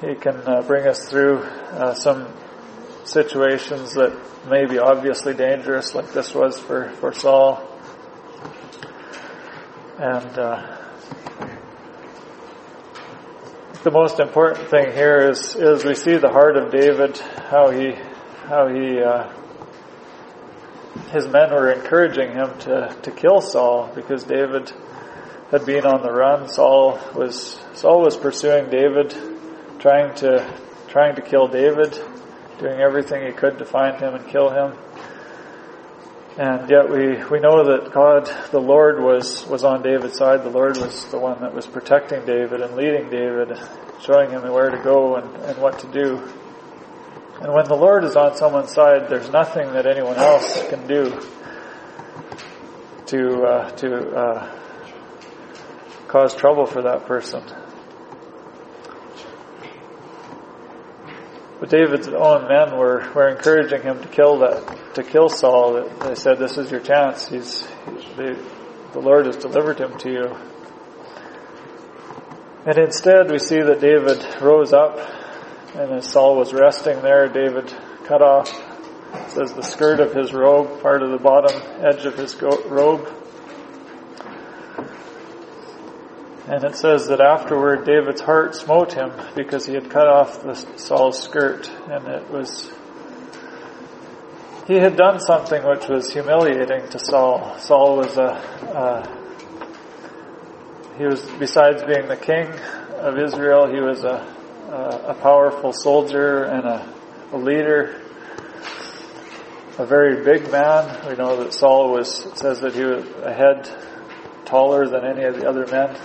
He 0.00 0.16
can 0.16 0.38
uh, 0.48 0.62
bring 0.62 0.88
us 0.88 1.08
through 1.08 1.44
uh, 1.44 1.94
some 1.94 2.26
situations 3.04 3.94
that 3.94 4.18
may 4.50 4.66
be 4.66 4.80
obviously 4.80 5.32
dangerous, 5.32 5.94
like 5.94 6.12
this 6.12 6.34
was 6.34 6.58
for 6.58 6.90
for 6.94 7.12
Saul, 7.12 7.62
and. 9.96 10.80
The 13.82 13.90
most 13.90 14.20
important 14.20 14.68
thing 14.68 14.92
here 14.92 15.28
is 15.28 15.56
is 15.56 15.84
we 15.84 15.96
see 15.96 16.16
the 16.16 16.28
heart 16.28 16.56
of 16.56 16.70
David, 16.70 17.18
how 17.18 17.70
he 17.70 17.96
how 18.44 18.68
he 18.68 19.02
uh, 19.02 19.28
his 21.10 21.26
men 21.26 21.50
were 21.50 21.72
encouraging 21.72 22.30
him 22.30 22.56
to, 22.60 22.96
to 23.02 23.10
kill 23.10 23.40
Saul 23.40 23.90
because 23.92 24.22
David 24.22 24.70
had 25.50 25.66
been 25.66 25.84
on 25.84 26.00
the 26.02 26.12
run. 26.12 26.48
Saul 26.48 27.00
was 27.16 27.58
Saul 27.74 28.02
was 28.02 28.16
pursuing 28.16 28.70
David, 28.70 29.16
trying 29.80 30.14
to 30.16 30.48
trying 30.86 31.16
to 31.16 31.22
kill 31.22 31.48
David, 31.48 31.92
doing 32.60 32.80
everything 32.80 33.26
he 33.26 33.32
could 33.32 33.58
to 33.58 33.64
find 33.64 34.00
him 34.00 34.14
and 34.14 34.28
kill 34.28 34.50
him. 34.50 34.78
And 36.38 36.70
yet 36.70 36.88
we, 36.88 37.22
we 37.30 37.40
know 37.40 37.62
that 37.64 37.92
God, 37.92 38.30
the 38.50 38.60
Lord 38.60 39.02
was, 39.02 39.46
was 39.46 39.64
on 39.64 39.82
David's 39.82 40.16
side. 40.16 40.42
The 40.42 40.48
Lord 40.48 40.78
was 40.78 41.04
the 41.10 41.18
one 41.18 41.40
that 41.42 41.52
was 41.52 41.66
protecting 41.66 42.24
David 42.24 42.62
and 42.62 42.74
leading 42.74 43.10
David, 43.10 43.58
showing 44.00 44.30
him 44.30 44.50
where 44.50 44.70
to 44.70 44.82
go 44.82 45.16
and, 45.16 45.36
and 45.44 45.58
what 45.58 45.80
to 45.80 45.86
do. 45.92 46.16
And 47.42 47.52
when 47.52 47.66
the 47.66 47.74
Lord 47.74 48.04
is 48.04 48.16
on 48.16 48.34
someone's 48.36 48.72
side, 48.72 49.10
there's 49.10 49.28
nothing 49.30 49.72
that 49.74 49.86
anyone 49.86 50.16
else 50.16 50.66
can 50.68 50.86
do 50.86 51.20
to 53.06 53.42
uh, 53.42 53.70
to 53.72 54.16
uh, 54.16 54.58
cause 56.08 56.34
trouble 56.34 56.64
for 56.64 56.82
that 56.82 57.04
person. 57.04 57.42
But 61.60 61.68
David's 61.68 62.08
own 62.08 62.48
men 62.48 62.76
were, 62.76 63.08
were 63.14 63.28
encouraging 63.28 63.82
him 63.82 64.00
to 64.00 64.08
kill 64.08 64.38
that 64.38 64.78
to 64.94 65.02
kill 65.02 65.28
Saul. 65.28 65.88
They 66.00 66.14
said, 66.14 66.38
"This 66.38 66.58
is 66.58 66.70
your 66.70 66.80
chance. 66.80 67.28
He's 67.28 67.66
the 68.16 69.00
Lord 69.00 69.26
has 69.26 69.36
delivered 69.36 69.78
him 69.78 69.96
to 69.98 70.10
you." 70.10 70.36
And 72.64 72.78
instead, 72.78 73.30
we 73.30 73.38
see 73.38 73.60
that 73.60 73.80
David 73.80 74.24
rose 74.40 74.72
up 74.72 74.98
and 75.74 75.90
as 75.92 76.06
Saul 76.06 76.36
was 76.36 76.52
resting 76.52 77.00
there, 77.00 77.28
David 77.28 77.72
cut 78.04 78.20
off, 78.20 78.48
says 79.28 79.54
the 79.54 79.62
skirt 79.62 80.00
of 80.00 80.12
his 80.12 80.34
robe, 80.34 80.82
part 80.82 81.02
of 81.02 81.10
the 81.10 81.18
bottom 81.18 81.58
edge 81.80 82.04
of 82.04 82.14
his 82.14 82.40
robe. 82.42 83.08
And 86.46 86.62
it 86.64 86.76
says 86.76 87.06
that 87.06 87.22
afterward 87.22 87.86
David's 87.86 88.20
heart 88.20 88.54
smote 88.54 88.92
him 88.92 89.12
because 89.34 89.64
he 89.64 89.72
had 89.72 89.88
cut 89.88 90.06
off 90.06 90.42
the, 90.42 90.54
Saul's 90.76 91.22
skirt 91.22 91.70
and 91.88 92.06
it 92.06 92.30
was, 92.30 92.70
he 94.66 94.74
had 94.74 94.96
done 94.96 95.18
something 95.20 95.62
which 95.64 95.88
was 95.88 96.12
humiliating 96.12 96.88
to 96.90 96.98
Saul. 96.98 97.58
Saul 97.58 97.96
was 97.96 98.16
a, 98.16 98.32
uh, 98.32 99.18
he 100.98 101.04
was, 101.04 101.24
besides 101.38 101.82
being 101.84 102.08
the 102.08 102.16
king 102.16 102.48
of 102.98 103.18
Israel, 103.18 103.66
he 103.66 103.80
was 103.80 104.04
a, 104.04 104.24
a 105.08 105.14
powerful 105.14 105.72
soldier 105.72 106.44
and 106.44 106.64
a, 106.64 106.94
a 107.32 107.36
leader 107.36 108.02
a 109.78 109.86
very 109.86 110.22
big 110.22 110.50
man. 110.52 111.08
We 111.08 111.14
know 111.16 111.42
that 111.42 111.52
Saul 111.52 111.92
was, 111.92 112.26
it 112.26 112.38
says 112.38 112.60
that 112.60 112.74
he 112.74 112.84
was 112.84 113.04
a 113.22 113.32
head 113.32 113.70
taller 114.44 114.86
than 114.86 115.04
any 115.04 115.24
of 115.24 115.34
the 115.34 115.48
other 115.48 115.66
men. 115.66 115.96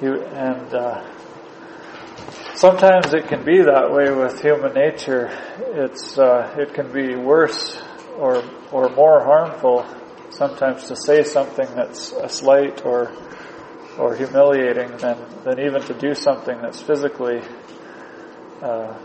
He, 0.00 0.06
and 0.06 0.74
uh, 0.74 1.02
sometimes 2.62 3.12
it 3.12 3.26
can 3.26 3.44
be 3.44 3.58
that 3.60 3.90
way 3.90 4.08
with 4.14 4.40
human 4.40 4.72
nature. 4.72 5.26
It's 5.58 6.16
uh, 6.16 6.54
it 6.56 6.74
can 6.74 6.92
be 6.92 7.16
worse 7.16 7.82
or 8.16 8.44
or 8.70 8.88
more 8.90 9.24
harmful 9.24 9.84
sometimes 10.30 10.86
to 10.86 10.94
say 10.94 11.24
something 11.24 11.66
that's 11.74 12.12
a 12.12 12.28
slight 12.28 12.86
or 12.86 13.10
or 13.98 14.14
humiliating 14.14 14.96
than 14.98 15.18
than 15.42 15.58
even 15.58 15.82
to 15.82 15.94
do 15.94 16.14
something 16.14 16.56
that's 16.62 16.80
physically 16.80 17.40
uh, 18.62 18.96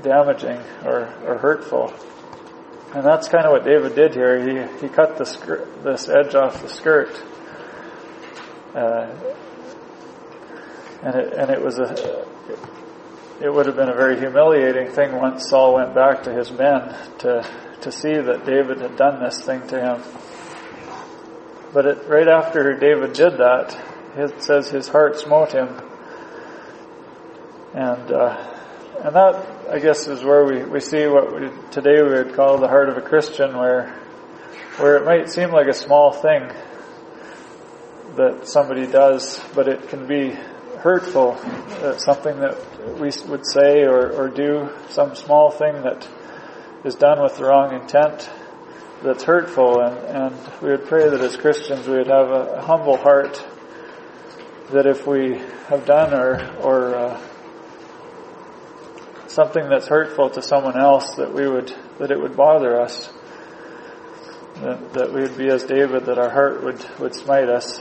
damaging 0.00 0.58
or, 0.86 1.00
or 1.26 1.36
hurtful. 1.36 1.92
And 2.94 3.04
that's 3.04 3.28
kind 3.28 3.44
of 3.44 3.52
what 3.52 3.64
David 3.66 3.94
did 3.94 4.14
here. 4.14 4.40
He 4.40 4.54
he 4.80 4.88
cut 4.88 5.18
the 5.18 5.26
this 5.84 6.08
edge 6.08 6.34
off 6.34 6.62
the 6.62 6.70
skirt. 6.70 7.12
Uh, 8.74 9.34
and 11.02 11.14
it, 11.14 11.32
and 11.34 11.50
it 11.50 11.62
was 11.62 11.78
a, 11.78 12.26
it 13.40 13.52
would 13.52 13.66
have 13.66 13.76
been 13.76 13.88
a 13.88 13.94
very 13.94 14.18
humiliating 14.18 14.90
thing 14.90 15.16
once 15.16 15.48
Saul 15.48 15.74
went 15.74 15.94
back 15.94 16.24
to 16.24 16.32
his 16.32 16.50
men 16.50 16.94
to, 17.18 17.46
to 17.82 17.92
see 17.92 18.14
that 18.14 18.44
David 18.44 18.80
had 18.80 18.96
done 18.96 19.22
this 19.22 19.40
thing 19.40 19.66
to 19.68 19.80
him. 19.80 20.02
But 21.72 21.86
it, 21.86 22.08
right 22.08 22.26
after 22.26 22.76
David 22.78 23.12
did 23.12 23.38
that, 23.38 23.76
it 24.16 24.42
says 24.42 24.68
his 24.68 24.88
heart 24.88 25.18
smote 25.18 25.52
him. 25.52 25.68
And, 27.74 28.10
uh, 28.10 28.54
and 29.04 29.14
that, 29.14 29.70
I 29.70 29.78
guess, 29.78 30.08
is 30.08 30.24
where 30.24 30.44
we, 30.44 30.64
we 30.64 30.80
see 30.80 31.06
what 31.06 31.32
we, 31.32 31.50
today 31.70 32.02
we 32.02 32.08
would 32.08 32.34
call 32.34 32.58
the 32.58 32.66
heart 32.66 32.88
of 32.88 32.96
a 32.96 33.02
Christian, 33.02 33.56
where, 33.56 33.90
where 34.78 34.96
it 34.96 35.04
might 35.04 35.28
seem 35.28 35.52
like 35.52 35.68
a 35.68 35.74
small 35.74 36.10
thing 36.10 36.50
that 38.16 38.48
somebody 38.48 38.86
does, 38.86 39.40
but 39.54 39.68
it 39.68 39.88
can 39.88 40.08
be 40.08 40.36
hurtful, 40.80 41.32
uh, 41.32 41.96
something 41.98 42.38
that 42.40 42.98
we 42.98 43.10
would 43.28 43.46
say 43.46 43.82
or, 43.82 44.12
or 44.12 44.28
do, 44.28 44.70
some 44.90 45.14
small 45.14 45.50
thing 45.50 45.82
that 45.82 46.08
is 46.84 46.94
done 46.94 47.22
with 47.22 47.36
the 47.36 47.44
wrong 47.44 47.74
intent 47.74 48.30
that's 49.02 49.24
hurtful. 49.24 49.80
And, 49.80 49.98
and 49.98 50.62
we 50.62 50.70
would 50.70 50.86
pray 50.86 51.08
that 51.08 51.20
as 51.20 51.36
Christians 51.36 51.86
we 51.86 51.98
would 51.98 52.06
have 52.06 52.28
a, 52.28 52.54
a 52.56 52.62
humble 52.62 52.96
heart 52.96 53.44
that 54.70 54.86
if 54.86 55.06
we 55.06 55.38
have 55.68 55.86
done 55.86 56.12
or, 56.12 56.56
or 56.60 56.94
uh, 56.94 57.20
something 59.28 59.68
that's 59.68 59.88
hurtful 59.88 60.30
to 60.30 60.42
someone 60.42 60.78
else, 60.78 61.14
that 61.14 61.32
we 61.32 61.48
would, 61.48 61.74
that 61.98 62.10
it 62.10 62.20
would 62.20 62.36
bother 62.36 62.80
us. 62.80 63.10
That, 64.56 64.92
that 64.94 65.12
we 65.12 65.22
would 65.22 65.38
be 65.38 65.48
as 65.48 65.62
David, 65.62 66.06
that 66.06 66.18
our 66.18 66.30
heart 66.30 66.64
would, 66.64 66.84
would 66.98 67.14
smite 67.14 67.48
us. 67.48 67.80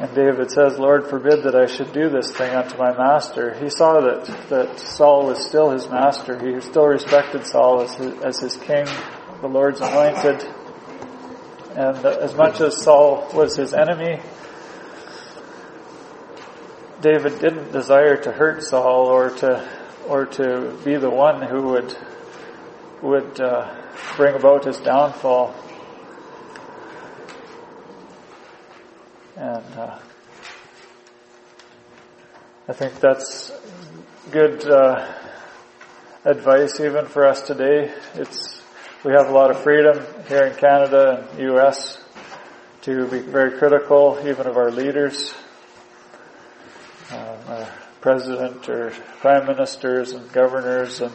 And 0.00 0.14
David 0.14 0.50
says, 0.50 0.78
Lord 0.78 1.08
forbid 1.08 1.42
that 1.42 1.54
I 1.54 1.66
should 1.66 1.92
do 1.92 2.08
this 2.08 2.32
thing 2.32 2.54
unto 2.54 2.78
my 2.78 2.96
master. 2.96 3.52
He 3.62 3.68
saw 3.68 4.00
that, 4.00 4.48
that 4.48 4.80
Saul 4.80 5.26
was 5.26 5.46
still 5.46 5.68
his 5.72 5.90
master. 5.90 6.38
He 6.42 6.58
still 6.62 6.86
respected 6.86 7.44
Saul 7.44 7.82
as 7.82 7.92
his, 7.92 8.22
as 8.22 8.40
his 8.40 8.56
king, 8.56 8.86
the 9.42 9.46
Lord's 9.46 9.82
anointed. 9.82 10.42
And 11.76 11.98
as 12.06 12.34
much 12.34 12.62
as 12.62 12.82
Saul 12.82 13.28
was 13.34 13.56
his 13.56 13.74
enemy, 13.74 14.22
David 17.02 17.38
didn't 17.38 17.70
desire 17.70 18.16
to 18.22 18.32
hurt 18.32 18.62
Saul 18.62 19.06
or 19.06 19.28
to, 19.28 19.68
or 20.08 20.24
to 20.24 20.78
be 20.82 20.96
the 20.96 21.10
one 21.10 21.42
who 21.42 21.72
would, 21.72 21.94
would 23.02 23.38
uh, 23.38 23.76
bring 24.16 24.34
about 24.34 24.64
his 24.64 24.78
downfall. 24.78 25.54
And 29.40 29.64
uh, 29.74 29.98
I 32.68 32.72
think 32.74 33.00
that's 33.00 33.50
good 34.30 34.68
uh, 34.70 35.10
advice 36.26 36.78
even 36.78 37.06
for 37.06 37.24
us 37.24 37.40
today. 37.40 37.90
It's 38.16 38.62
we 39.02 39.12
have 39.12 39.30
a 39.30 39.32
lot 39.32 39.50
of 39.50 39.62
freedom 39.62 40.04
here 40.28 40.42
in 40.44 40.54
Canada 40.56 41.26
and 41.30 41.40
U.S. 41.40 42.04
to 42.82 43.06
be 43.06 43.20
very 43.20 43.56
critical 43.56 44.18
even 44.26 44.46
of 44.46 44.58
our 44.58 44.70
leaders, 44.70 45.32
uh, 47.10 47.36
our 47.48 47.72
president 48.02 48.68
or 48.68 48.90
prime 49.20 49.46
ministers 49.46 50.12
and 50.12 50.30
governors 50.32 51.00
and 51.00 51.14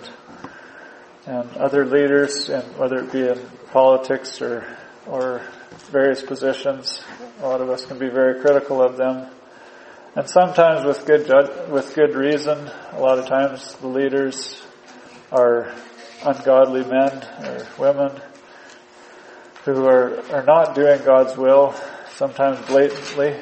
and 1.28 1.58
other 1.58 1.86
leaders, 1.86 2.50
and 2.50 2.64
whether 2.76 3.04
it 3.04 3.12
be 3.12 3.28
in 3.28 3.40
politics 3.72 4.42
or 4.42 4.66
or 5.06 5.44
various 5.92 6.22
positions. 6.22 7.02
A 7.42 7.48
lot 7.48 7.62
of 7.62 7.70
us 7.70 7.86
can 7.86 7.98
be 7.98 8.10
very 8.10 8.42
critical 8.42 8.82
of 8.82 8.98
them. 8.98 9.28
And 10.16 10.30
sometimes 10.30 10.86
with 10.86 11.06
good 11.06 11.28
judge, 11.28 11.70
with 11.70 11.94
good 11.94 12.16
reason. 12.16 12.70
A 12.94 13.00
lot 13.00 13.20
of 13.20 13.28
times 13.28 13.76
the 13.76 13.88
leaders 13.88 14.64
are 15.32 15.74
ungodly 16.24 16.84
men 16.84 17.24
or 17.44 17.68
women 17.78 18.22
who 19.66 19.86
are, 19.86 20.22
are 20.32 20.44
not 20.44 20.76
doing 20.76 21.04
God's 21.04 21.36
will, 21.36 21.76
sometimes 22.12 22.66
blatantly. 22.68 23.36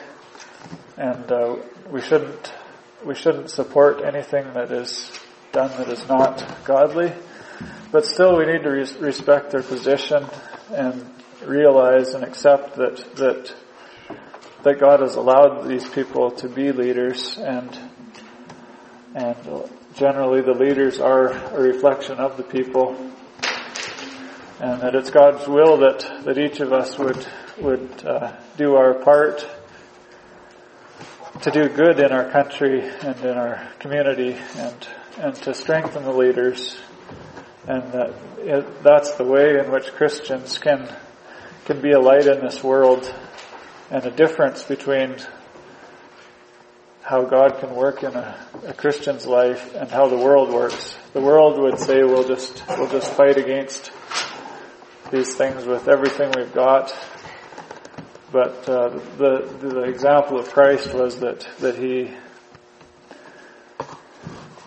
And 0.97 1.31
uh, 1.31 1.57
we 1.89 2.01
shouldn't 2.01 2.53
we 3.05 3.15
shouldn't 3.15 3.49
support 3.49 4.01
anything 4.03 4.53
that 4.53 4.71
is 4.71 5.11
done 5.51 5.69
that 5.77 5.89
is 5.89 6.07
not 6.07 6.43
godly. 6.63 7.11
But 7.91 8.05
still 8.05 8.37
we 8.37 8.45
need 8.45 8.63
to 8.63 8.69
res- 8.69 8.95
respect 8.95 9.51
their 9.51 9.61
position 9.61 10.25
and 10.71 11.05
realize 11.45 12.13
and 12.13 12.23
accept 12.23 12.75
that 12.75 13.15
that 13.15 13.53
that 14.63 14.79
God 14.79 15.01
has 15.01 15.15
allowed 15.15 15.67
these 15.67 15.87
people 15.87 16.31
to 16.31 16.47
be 16.47 16.71
leaders 16.71 17.37
and 17.37 17.77
and 19.15 19.37
generally 19.95 20.41
the 20.41 20.53
leaders 20.53 20.99
are 20.99 21.29
a 21.29 21.61
reflection 21.61 22.17
of 22.17 22.37
the 22.37 22.43
people. 22.43 22.95
And 24.59 24.81
that 24.81 24.95
it's 24.95 25.09
God's 25.09 25.47
will 25.47 25.77
that 25.77 26.23
that 26.25 26.37
each 26.37 26.59
of 26.59 26.71
us 26.71 26.97
would 26.97 27.25
would 27.59 28.05
uh, 28.05 28.33
do 28.57 28.75
our 28.75 28.95
part 28.95 29.47
to 31.41 31.51
do 31.51 31.67
good 31.67 31.99
in 31.99 32.11
our 32.11 32.29
country 32.31 32.81
and 32.81 33.19
in 33.19 33.37
our 33.37 33.67
community 33.79 34.37
and 34.55 34.87
and 35.19 35.35
to 35.35 35.53
strengthen 35.53 36.03
the 36.03 36.13
leaders. 36.13 36.79
And 37.67 37.91
that 37.91 38.13
it, 38.39 38.83
that's 38.83 39.11
the 39.13 39.23
way 39.25 39.59
in 39.59 39.71
which 39.71 39.91
Christians 39.93 40.57
can 40.57 40.89
can 41.65 41.81
be 41.81 41.91
a 41.91 41.99
light 41.99 42.27
in 42.27 42.39
this 42.41 42.63
world 42.63 43.13
and 43.89 44.05
a 44.05 44.11
difference 44.11 44.63
between 44.63 45.17
how 47.01 47.23
God 47.23 47.59
can 47.59 47.75
work 47.75 48.03
in 48.03 48.15
a, 48.15 48.37
a, 48.65 48.73
Christian's 48.73 49.25
life 49.25 49.75
and 49.75 49.89
how 49.89 50.07
the 50.07 50.17
world 50.17 50.49
works. 50.49 50.95
The 51.11 51.21
world 51.21 51.59
would 51.59 51.79
say 51.79 52.01
we'll 52.03 52.27
just 52.27 52.63
we'll 52.69 52.89
just 52.89 53.11
fight 53.13 53.37
against 53.37 53.91
these 55.11 55.35
things 55.35 55.65
with 55.65 55.87
everything 55.87 56.31
we've 56.35 56.53
got. 56.53 56.95
But 58.31 58.67
uh, 58.67 58.89
the 59.17 59.57
the 59.61 59.83
example 59.83 60.39
of 60.39 60.49
Christ 60.49 60.93
was 60.93 61.19
that 61.19 61.47
that 61.59 61.75
he 61.75 62.13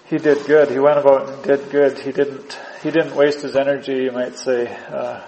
he 0.08 0.18
did 0.18 0.46
good. 0.46 0.70
He 0.70 0.78
went 0.78 0.98
about 0.98 1.30
and 1.30 1.42
did 1.42 1.70
good. 1.70 1.98
He 1.98 2.12
didn't 2.12 2.58
he 2.82 2.90
didn't 2.90 3.16
waste 3.16 3.40
his 3.40 3.56
energy, 3.56 4.04
you 4.04 4.12
might 4.12 4.36
say, 4.36 4.68
uh, 4.88 5.20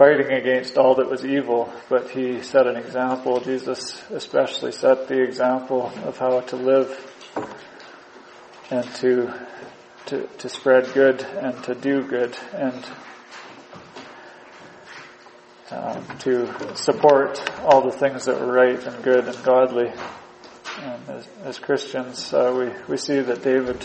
fighting 0.00 0.32
against 0.32 0.78
all 0.78 0.94
that 0.94 1.10
was 1.10 1.26
evil, 1.26 1.70
but 1.90 2.08
he 2.08 2.40
set 2.40 2.66
an 2.66 2.74
example. 2.74 3.38
Jesus 3.38 4.02
especially 4.08 4.72
set 4.72 5.08
the 5.08 5.22
example 5.22 5.92
of 6.04 6.16
how 6.16 6.40
to 6.40 6.56
live 6.56 6.88
and 8.70 8.94
to 8.94 9.30
to, 10.06 10.26
to 10.38 10.48
spread 10.48 10.90
good 10.94 11.20
and 11.22 11.62
to 11.64 11.74
do 11.74 12.00
good 12.00 12.34
and 12.54 12.82
um, 15.70 16.18
to 16.20 16.74
support 16.74 17.38
all 17.60 17.82
the 17.82 17.94
things 17.94 18.24
that 18.24 18.40
were 18.40 18.50
right 18.50 18.82
and 18.82 19.04
good 19.04 19.26
and 19.26 19.44
godly. 19.44 19.92
And 20.78 21.10
as, 21.10 21.28
as 21.44 21.58
Christians, 21.58 22.32
uh, 22.32 22.54
we, 22.56 22.70
we 22.88 22.96
see 22.96 23.20
that 23.20 23.42
David 23.42 23.84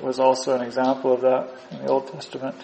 was 0.00 0.18
also 0.18 0.56
an 0.56 0.62
example 0.62 1.12
of 1.12 1.20
that 1.20 1.56
in 1.70 1.86
the 1.86 1.88
Old 1.88 2.08
Testament. 2.08 2.56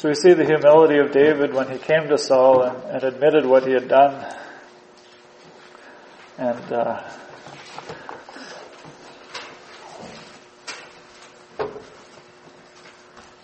So 0.00 0.08
we 0.08 0.14
see 0.14 0.32
the 0.32 0.46
humility 0.46 0.96
of 0.96 1.12
David 1.12 1.52
when 1.52 1.70
he 1.70 1.76
came 1.76 2.08
to 2.08 2.16
Saul 2.16 2.62
and, 2.62 2.84
and 2.84 3.04
admitted 3.04 3.44
what 3.44 3.66
he 3.66 3.74
had 3.74 3.86
done. 3.86 4.34
And 6.38 6.72
uh, 6.72 7.10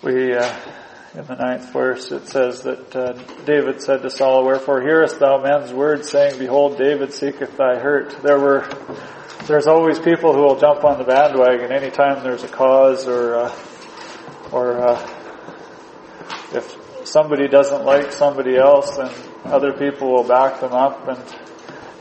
we, 0.02 0.32
uh, 0.32 0.58
in 1.12 1.26
the 1.26 1.34
ninth 1.34 1.70
verse, 1.74 2.10
it 2.10 2.26
says 2.26 2.62
that 2.62 2.96
uh, 2.96 3.12
David 3.44 3.82
said 3.82 4.00
to 4.00 4.08
Saul, 4.08 4.46
Wherefore 4.46 4.80
hearest 4.80 5.20
thou 5.20 5.42
men's 5.42 5.74
words, 5.74 6.10
saying, 6.10 6.38
Behold, 6.38 6.78
David 6.78 7.12
seeketh 7.12 7.54
thy 7.58 7.78
hurt. 7.78 8.22
There 8.22 8.40
were, 8.40 8.66
there's 9.44 9.66
always 9.66 9.98
people 9.98 10.32
who 10.32 10.40
will 10.40 10.58
jump 10.58 10.84
on 10.84 10.96
the 10.96 11.04
bandwagon 11.04 11.70
anytime 11.70 12.24
there's 12.24 12.44
a 12.44 12.48
cause 12.48 13.06
or, 13.06 13.34
uh, 13.34 13.54
or 14.52 14.80
uh, 14.80 15.15
somebody 17.16 17.48
doesn't 17.48 17.86
like 17.86 18.12
somebody 18.12 18.58
else, 18.58 18.98
then 18.98 19.10
other 19.46 19.72
people 19.72 20.12
will 20.12 20.28
back 20.28 20.60
them 20.60 20.74
up 20.74 21.08
and 21.08 21.18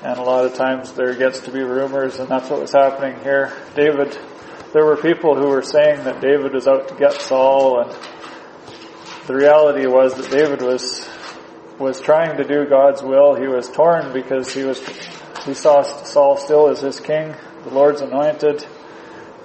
and 0.03 0.19
a 0.19 0.21
lot 0.21 0.43
of 0.43 0.53
times 0.55 0.91
there 0.91 1.15
gets 1.15 1.39
to 1.39 1.51
be 1.51 1.61
rumors 1.61 2.19
and 2.19 2.27
that's 2.27 2.49
what 2.49 2.59
was 2.59 2.73
happening 2.73 3.17
here. 3.23 3.53
David, 3.75 4.11
there 4.73 4.83
were 4.83 4.97
people 4.97 5.33
who 5.33 5.47
were 5.47 5.61
saying 5.61 6.03
that 6.03 6.19
David 6.19 6.51
was 6.53 6.67
out 6.67 6.89
to 6.89 6.95
get 6.95 7.13
Saul 7.13 7.79
and 7.79 7.97
the 9.25 9.33
reality 9.33 9.87
was 9.87 10.15
that 10.15 10.29
David 10.29 10.61
was, 10.61 11.07
was 11.79 12.01
trying 12.01 12.35
to 12.35 12.43
do 12.43 12.65
God's 12.65 13.01
will. 13.01 13.35
He 13.35 13.47
was 13.47 13.71
torn 13.71 14.11
because 14.11 14.53
he 14.53 14.65
was, 14.65 14.85
he 15.45 15.53
saw 15.53 15.81
Saul 15.83 16.35
still 16.35 16.67
as 16.67 16.81
his 16.81 16.99
king, 16.99 17.33
the 17.63 17.69
Lord's 17.69 18.01
anointed, 18.01 18.67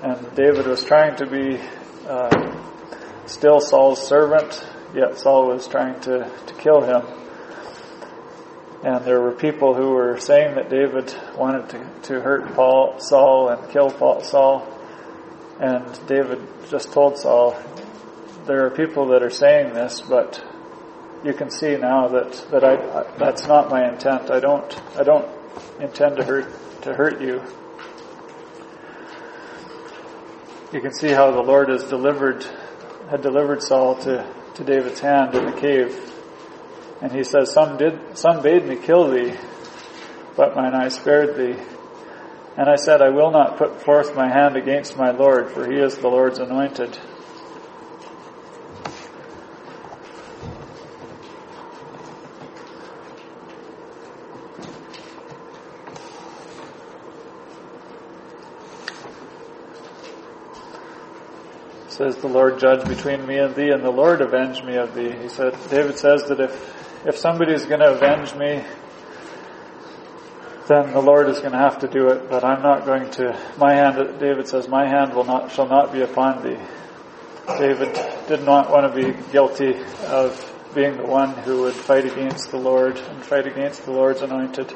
and 0.03 0.35
David 0.35 0.67
was 0.67 0.83
trying 0.83 1.15
to 1.19 1.27
be, 1.27 1.61
uh, 2.09 2.59
still 3.27 3.61
Saul's 3.61 4.05
servant, 4.05 4.67
yet 4.95 5.19
Saul 5.19 5.49
was 5.49 5.67
trying 5.67 6.01
to, 6.03 6.31
to 6.47 6.55
kill 6.55 6.83
him. 6.83 7.03
And 8.83 9.05
there 9.05 9.21
were 9.21 9.33
people 9.33 9.75
who 9.75 9.91
were 9.91 10.19
saying 10.19 10.55
that 10.55 10.71
David 10.71 11.15
wanted 11.37 11.69
to, 11.71 11.87
to 12.15 12.21
hurt 12.21 12.55
Paul, 12.55 12.99
Saul 12.99 13.51
and 13.51 13.71
kill 13.71 13.91
Paul, 13.91 14.23
Saul. 14.23 14.67
And 15.61 15.87
David 16.07 16.41
just 16.71 16.93
told 16.93 17.19
Saul, 17.19 17.61
there 18.47 18.65
are 18.65 18.71
people 18.71 19.09
that 19.09 19.23
are 19.23 19.31
saying 19.31 19.75
this, 19.75 20.01
but 20.01 20.43
you 21.23 21.35
can 21.35 21.51
see 21.51 21.77
now 21.77 22.09
that, 22.09 22.33
that 22.51 22.65
I, 22.65 23.17
that's 23.19 23.47
not 23.47 23.69
my 23.69 23.87
intent. 23.87 24.31
I 24.31 24.41
don't, 24.41 24.83
I 24.99 25.03
don't 25.03 25.29
intend 25.79 26.17
to 26.17 26.25
hurt, 26.25 26.83
to 26.83 26.95
hurt 26.95 27.21
you. 27.21 27.43
You 30.73 30.81
can 30.81 30.95
see 30.95 31.09
how 31.09 31.31
the 31.33 31.43
Lord 31.43 31.69
has 31.69 31.85
delivered, 31.85 32.47
had 33.11 33.21
delivered 33.21 33.63
Saul 33.63 33.97
to, 34.03 34.25
to 34.61 34.73
David's 34.73 35.01
hand 35.01 35.35
in 35.35 35.47
the 35.47 35.61
cave. 35.61 36.13
And 37.01 37.11
he 37.13 37.25
says, 37.25 37.53
Some 37.53 37.79
did, 37.79 38.17
some 38.17 38.43
bade 38.43 38.67
me 38.67 38.77
kill 38.77 39.11
thee, 39.11 39.35
but 40.37 40.55
mine 40.55 40.75
eye 40.75 40.89
spared 40.89 41.37
thee. 41.37 41.61
And 42.57 42.69
I 42.69 42.77
said, 42.77 43.01
I 43.01 43.09
will 43.09 43.31
not 43.31 43.57
put 43.57 43.83
forth 43.83 44.15
my 44.15 44.29
hand 44.29 44.57
against 44.57 44.97
my 44.97 45.13
Lord, 45.13 45.53
for 45.53 45.71
he 45.71 45.79
is 45.79 45.97
the 45.97 46.09
Lord's 46.09 46.39
anointed. 46.39 46.99
Says 62.01 62.17
the 62.17 62.29
Lord 62.29 62.59
judge 62.59 62.89
between 62.89 63.27
me 63.27 63.37
and 63.37 63.55
thee 63.55 63.69
and 63.69 63.85
the 63.85 63.91
Lord 63.91 64.23
avenge 64.23 64.63
me 64.63 64.77
of 64.77 64.95
thee. 64.95 65.13
He 65.21 65.29
said, 65.29 65.53
David 65.69 65.99
says 65.99 66.25
that 66.29 66.41
if 66.41 66.81
if 67.05 67.19
somebody 67.19 67.53
is 67.53 67.67
going 67.67 67.81
to 67.81 67.93
avenge 67.93 68.35
me, 68.35 68.65
then 70.67 70.93
the 70.93 71.01
Lord 71.01 71.29
is 71.29 71.41
going 71.41 71.53
to 71.53 71.59
have 71.59 71.79
to 71.81 71.89
do 71.89 72.09
it, 72.09 72.29
but 72.31 72.45
I'm 72.45 72.63
not 72.63 72.87
going 72.87 73.11
to, 73.13 73.39
my 73.59 73.75
hand, 73.75 74.19
David 74.19 74.49
says, 74.49 74.69
my 74.69 74.87
hand 74.87 75.15
will 75.15 75.25
not, 75.25 75.51
shall 75.53 75.67
not 75.67 75.93
be 75.93 76.03
upon 76.03 76.43
thee. 76.43 76.59
David 77.59 77.99
did 78.29 78.45
not 78.45 78.71
want 78.71 78.93
to 78.93 79.03
be 79.03 79.19
guilty 79.33 79.75
of 80.07 80.73
being 80.75 80.97
the 80.97 81.07
one 81.07 81.31
who 81.31 81.63
would 81.63 81.75
fight 81.75 82.05
against 82.05 82.51
the 82.51 82.59
Lord 82.59 82.99
and 82.99 83.25
fight 83.25 83.47
against 83.47 83.85
the 83.85 83.93
Lord's 83.93 84.23
anointed. 84.23 84.73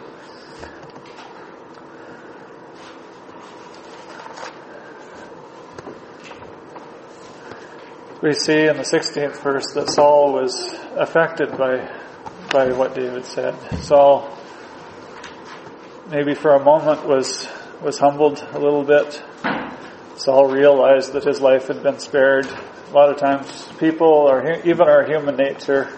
We 8.25 8.33
see 8.33 8.69
in 8.69 8.79
the 8.79 8.85
16th 8.85 9.43
verse 9.43 9.75
that 9.75 9.91
Saul 9.91 10.33
was 10.33 10.75
affected 10.97 11.59
by 11.59 11.87
by 12.51 12.73
what 12.73 12.95
David 12.95 13.27
said. 13.27 13.55
Saul 13.83 14.35
maybe 16.09 16.35
for 16.35 16.55
a 16.55 16.65
moment 16.65 17.07
was 17.07 17.47
was 17.83 17.99
humbled 17.99 18.43
a 18.53 18.59
little 18.59 18.83
bit. 18.83 19.23
Saul 20.17 20.51
realized 20.51 21.13
that 21.13 21.25
his 21.25 21.43
life 21.43 21.69
had 21.69 21.83
been 21.83 21.99
spared. 21.99 22.47
A 22.47 22.93
lot 22.95 23.11
of 23.11 23.19
times 23.19 23.69
people 23.79 24.09
or 24.09 24.59
even 24.65 24.89
our 24.89 25.05
human 25.05 25.37
nature 25.37 25.91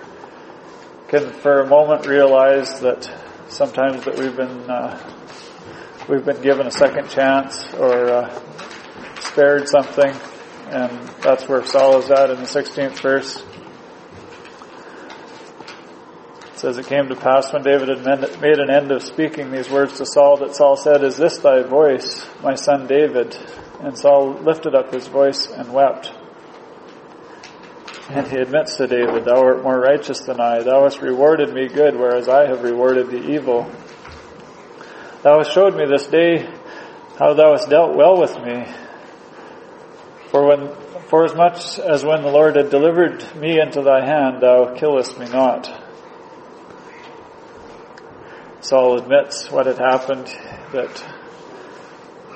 can 1.07 1.33
for 1.33 1.61
a 1.61 1.69
moment 1.69 2.09
realize 2.09 2.81
that 2.81 3.09
sometimes 3.47 4.05
that 4.05 4.19
we've 4.19 4.37
been 4.37 4.69
uh, 4.69 4.99
we've 6.09 6.25
been 6.25 6.43
given 6.43 6.67
a 6.67 6.73
second 6.73 7.09
chance 7.09 7.73
or 7.75 8.11
uh, 8.11 8.43
spared 9.21 9.69
something 9.69 10.13
and 10.69 11.09
that's 11.23 11.49
where 11.49 11.65
Saul 11.65 11.99
is 11.99 12.11
at 12.11 12.31
in 12.31 12.37
the 12.37 12.43
16th 12.43 13.01
verse. 13.01 13.43
It 16.53 16.59
says 16.59 16.79
it 16.79 16.87
came 16.87 17.09
to 17.09 17.17
pass 17.17 17.53
when 17.53 17.63
David 17.63 17.89
had 17.89 18.41
made 18.41 18.59
an 18.59 18.71
end 18.71 18.91
of 18.91 19.03
speaking 19.03 19.51
these 19.51 19.71
words 19.71 19.99
to 19.99 20.07
Saul 20.07 20.39
that 20.39 20.57
Saul 20.57 20.77
said, 20.77 21.05
Is 21.05 21.17
this 21.17 21.39
thy 21.39 21.63
voice, 21.63 22.27
my 22.43 22.55
son 22.55 22.87
David? 22.87 23.37
And 23.81 23.97
Saul 23.97 24.33
lifted 24.41 24.75
up 24.75 24.93
his 24.93 25.07
voice 25.07 25.47
and 25.47 25.73
wept. 25.73 26.13
And 28.09 28.27
he 28.27 28.39
admits 28.39 28.77
to 28.77 28.87
David, 28.87 29.25
Thou 29.25 29.41
art 29.41 29.63
more 29.63 29.79
righteous 29.79 30.21
than 30.21 30.41
I. 30.41 30.63
Thou 30.63 30.85
hast 30.85 31.03
rewarded 31.03 31.53
me 31.53 31.69
good, 31.69 31.95
whereas 31.95 32.29
I 32.29 32.47
have 32.47 32.63
rewarded 32.63 33.11
thee 33.11 33.35
evil. 33.35 33.71
Thou 35.23 35.39
hast 35.39 35.53
showed 35.53 35.77
me 35.77 35.85
this 35.87 36.07
day 36.07 36.49
how 37.19 37.35
thou 37.35 37.53
hast 37.53 37.69
dealt 37.69 37.97
well 37.97 38.19
with 38.19 38.37
me. 38.41 38.65
For 40.37 40.47
when, 40.49 40.69
for 41.09 41.25
as 41.25 41.35
much 41.35 41.79
as 41.79 42.05
when 42.05 42.21
the 42.21 42.29
Lord 42.29 42.57
had 42.57 42.69
delivered 42.69 43.25
me 43.37 43.59
into 43.59 43.81
thy 43.81 44.05
hand, 44.05 44.43
thou 44.43 44.75
killest 44.75 45.19
me 45.19 45.27
not. 45.31 45.67
Saul 48.61 48.99
admits 48.99 49.51
what 49.51 49.65
had 49.65 49.79
happened, 49.79 50.27
that 50.75 51.05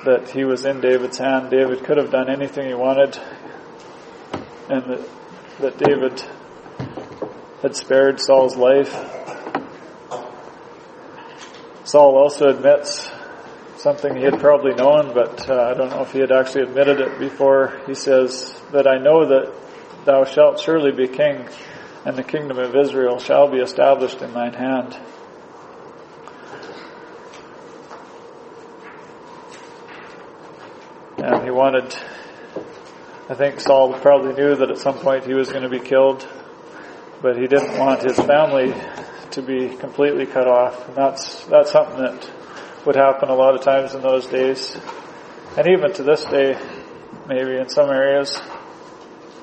that 0.05 0.29
he 0.31 0.45
was 0.45 0.65
in 0.65 0.81
David's 0.81 1.19
hand. 1.19 1.51
David 1.51 1.83
could 1.83 1.97
have 1.97 2.09
done 2.09 2.27
anything 2.27 2.69
he 2.69 2.73
wanted, 2.73 3.19
and 4.67 4.81
that, 4.89 5.09
that 5.59 5.77
David 5.77 6.23
had 7.61 7.75
spared 7.75 8.19
Saul's 8.19 8.57
life. 8.57 8.95
Saul 11.83 12.17
also 12.17 12.47
admits 12.47 13.11
something 13.81 14.15
he 14.15 14.21
had 14.21 14.39
probably 14.39 14.75
known, 14.75 15.11
but 15.13 15.49
uh, 15.49 15.71
I 15.71 15.73
don't 15.73 15.89
know 15.89 16.03
if 16.03 16.11
he 16.11 16.19
had 16.19 16.31
actually 16.31 16.63
admitted 16.63 17.01
it 17.01 17.17
before. 17.17 17.81
He 17.87 17.95
says 17.95 18.53
that 18.71 18.85
I 18.87 18.99
know 18.99 19.25
that 19.27 19.51
thou 20.05 20.23
shalt 20.23 20.59
surely 20.59 20.91
be 20.91 21.07
king, 21.07 21.47
and 22.05 22.15
the 22.15 22.23
kingdom 22.23 22.59
of 22.59 22.75
Israel 22.75 23.17
shall 23.17 23.49
be 23.49 23.57
established 23.57 24.21
in 24.21 24.33
thine 24.33 24.53
hand. 24.53 24.97
And 31.17 31.43
he 31.43 31.49
wanted, 31.49 31.95
I 33.29 33.33
think 33.33 33.59
Saul 33.59 33.93
probably 33.93 34.33
knew 34.33 34.55
that 34.55 34.69
at 34.69 34.77
some 34.77 34.99
point 34.99 35.25
he 35.25 35.33
was 35.33 35.49
going 35.49 35.63
to 35.63 35.69
be 35.69 35.79
killed, 35.79 36.27
but 37.23 37.35
he 37.35 37.47
didn't 37.47 37.79
want 37.79 38.03
his 38.03 38.17
family 38.17 38.75
to 39.31 39.41
be 39.41 39.75
completely 39.75 40.27
cut 40.27 40.47
off. 40.47 40.87
And 40.87 40.95
that's, 40.95 41.45
that's 41.45 41.71
something 41.71 41.97
that 41.97 42.29
would 42.85 42.95
happen 42.95 43.29
a 43.29 43.35
lot 43.35 43.55
of 43.55 43.61
times 43.61 43.93
in 43.93 44.01
those 44.01 44.25
days. 44.27 44.75
And 45.57 45.67
even 45.67 45.93
to 45.93 46.03
this 46.03 46.23
day, 46.25 46.57
maybe 47.27 47.57
in 47.57 47.69
some 47.69 47.89
areas, 47.89 48.39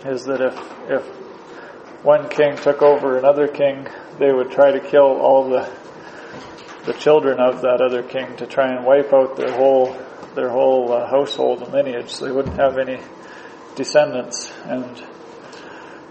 is 0.04 0.24
that 0.24 0.40
if, 0.40 0.90
if 0.90 1.04
one 2.04 2.28
king 2.28 2.56
took 2.56 2.82
over 2.82 3.18
another 3.18 3.48
king, 3.48 3.86
they 4.18 4.32
would 4.32 4.50
try 4.50 4.72
to 4.72 4.80
kill 4.80 5.20
all 5.20 5.48
the, 5.50 5.70
the 6.86 6.92
children 6.94 7.38
of 7.38 7.62
that 7.62 7.80
other 7.80 8.02
king 8.02 8.36
to 8.36 8.46
try 8.46 8.68
and 8.68 8.84
wipe 8.84 9.12
out 9.12 9.36
their 9.36 9.52
whole 9.52 9.96
their 10.34 10.50
whole 10.50 10.92
uh, 10.92 11.08
household 11.08 11.62
and 11.62 11.72
lineage. 11.72 12.10
So 12.10 12.26
they 12.26 12.32
wouldn't 12.32 12.58
have 12.58 12.78
any 12.78 13.00
descendants, 13.74 14.52
and 14.64 15.02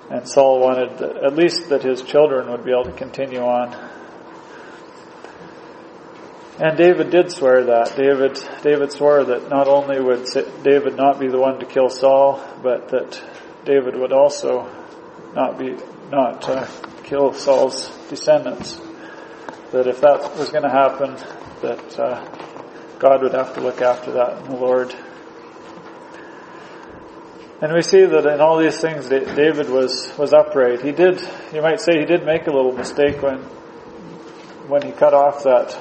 and 0.10 0.28
Saul 0.28 0.60
wanted 0.60 1.02
at 1.02 1.36
least 1.36 1.70
that 1.70 1.84
his 1.84 2.02
children 2.02 2.50
would 2.52 2.64
be 2.64 2.72
able 2.72 2.86
to 2.86 2.94
continue 2.94 3.42
on. 3.42 3.76
And 6.60 6.76
David 6.76 7.12
did 7.12 7.32
swear 7.32 7.66
that. 7.66 7.96
David 7.96 8.40
David 8.64 8.92
swore 8.92 9.24
that 9.26 9.50
not 9.50 9.68
only 9.68 10.02
would 10.02 10.26
David 10.64 10.96
not 10.96 11.20
be 11.20 11.28
the 11.28 11.40
one 11.40 11.60
to 11.60 11.66
kill 11.66 11.90
Saul, 11.90 12.44
but 12.64 12.90
that 12.90 13.22
David 13.64 13.96
would 13.96 14.12
also 14.12 14.68
not 15.36 15.60
be 15.60 15.76
not 16.10 16.50
uh, 16.50 16.68
kill 17.04 17.34
Saul's 17.34 17.90
descendants. 18.10 18.82
That 19.72 19.86
if 19.88 20.02
that 20.02 20.36
was 20.38 20.50
going 20.50 20.64
to 20.64 20.70
happen, 20.70 21.16
that 21.62 22.00
uh, 22.00 22.26
God 22.98 23.22
would 23.22 23.34
have 23.34 23.54
to 23.54 23.62
look 23.62 23.82
after 23.82 24.14
that 24.14 24.40
in 24.40 24.52
the 24.52 24.56
Lord. 24.56 24.96
And 27.60 27.74
we 27.74 27.82
see 27.82 28.06
that 28.06 28.26
in 28.26 28.40
all 28.40 28.60
these 28.60 28.78
things, 28.78 29.10
David 29.10 29.70
was, 29.70 30.16
was 30.18 30.32
upright. 30.32 30.82
He 30.82 30.92
did, 30.92 31.20
you 31.54 31.62
might 31.62 31.82
say 31.82 32.00
he 32.00 32.06
did 32.06 32.24
make 32.24 32.46
a 32.46 32.52
little 32.52 32.72
mistake 32.72 33.22
when, 33.22 33.40
when 34.70 34.84
he 34.84 34.92
cut 34.92 35.16
off 35.16 35.44
that, 35.44 35.76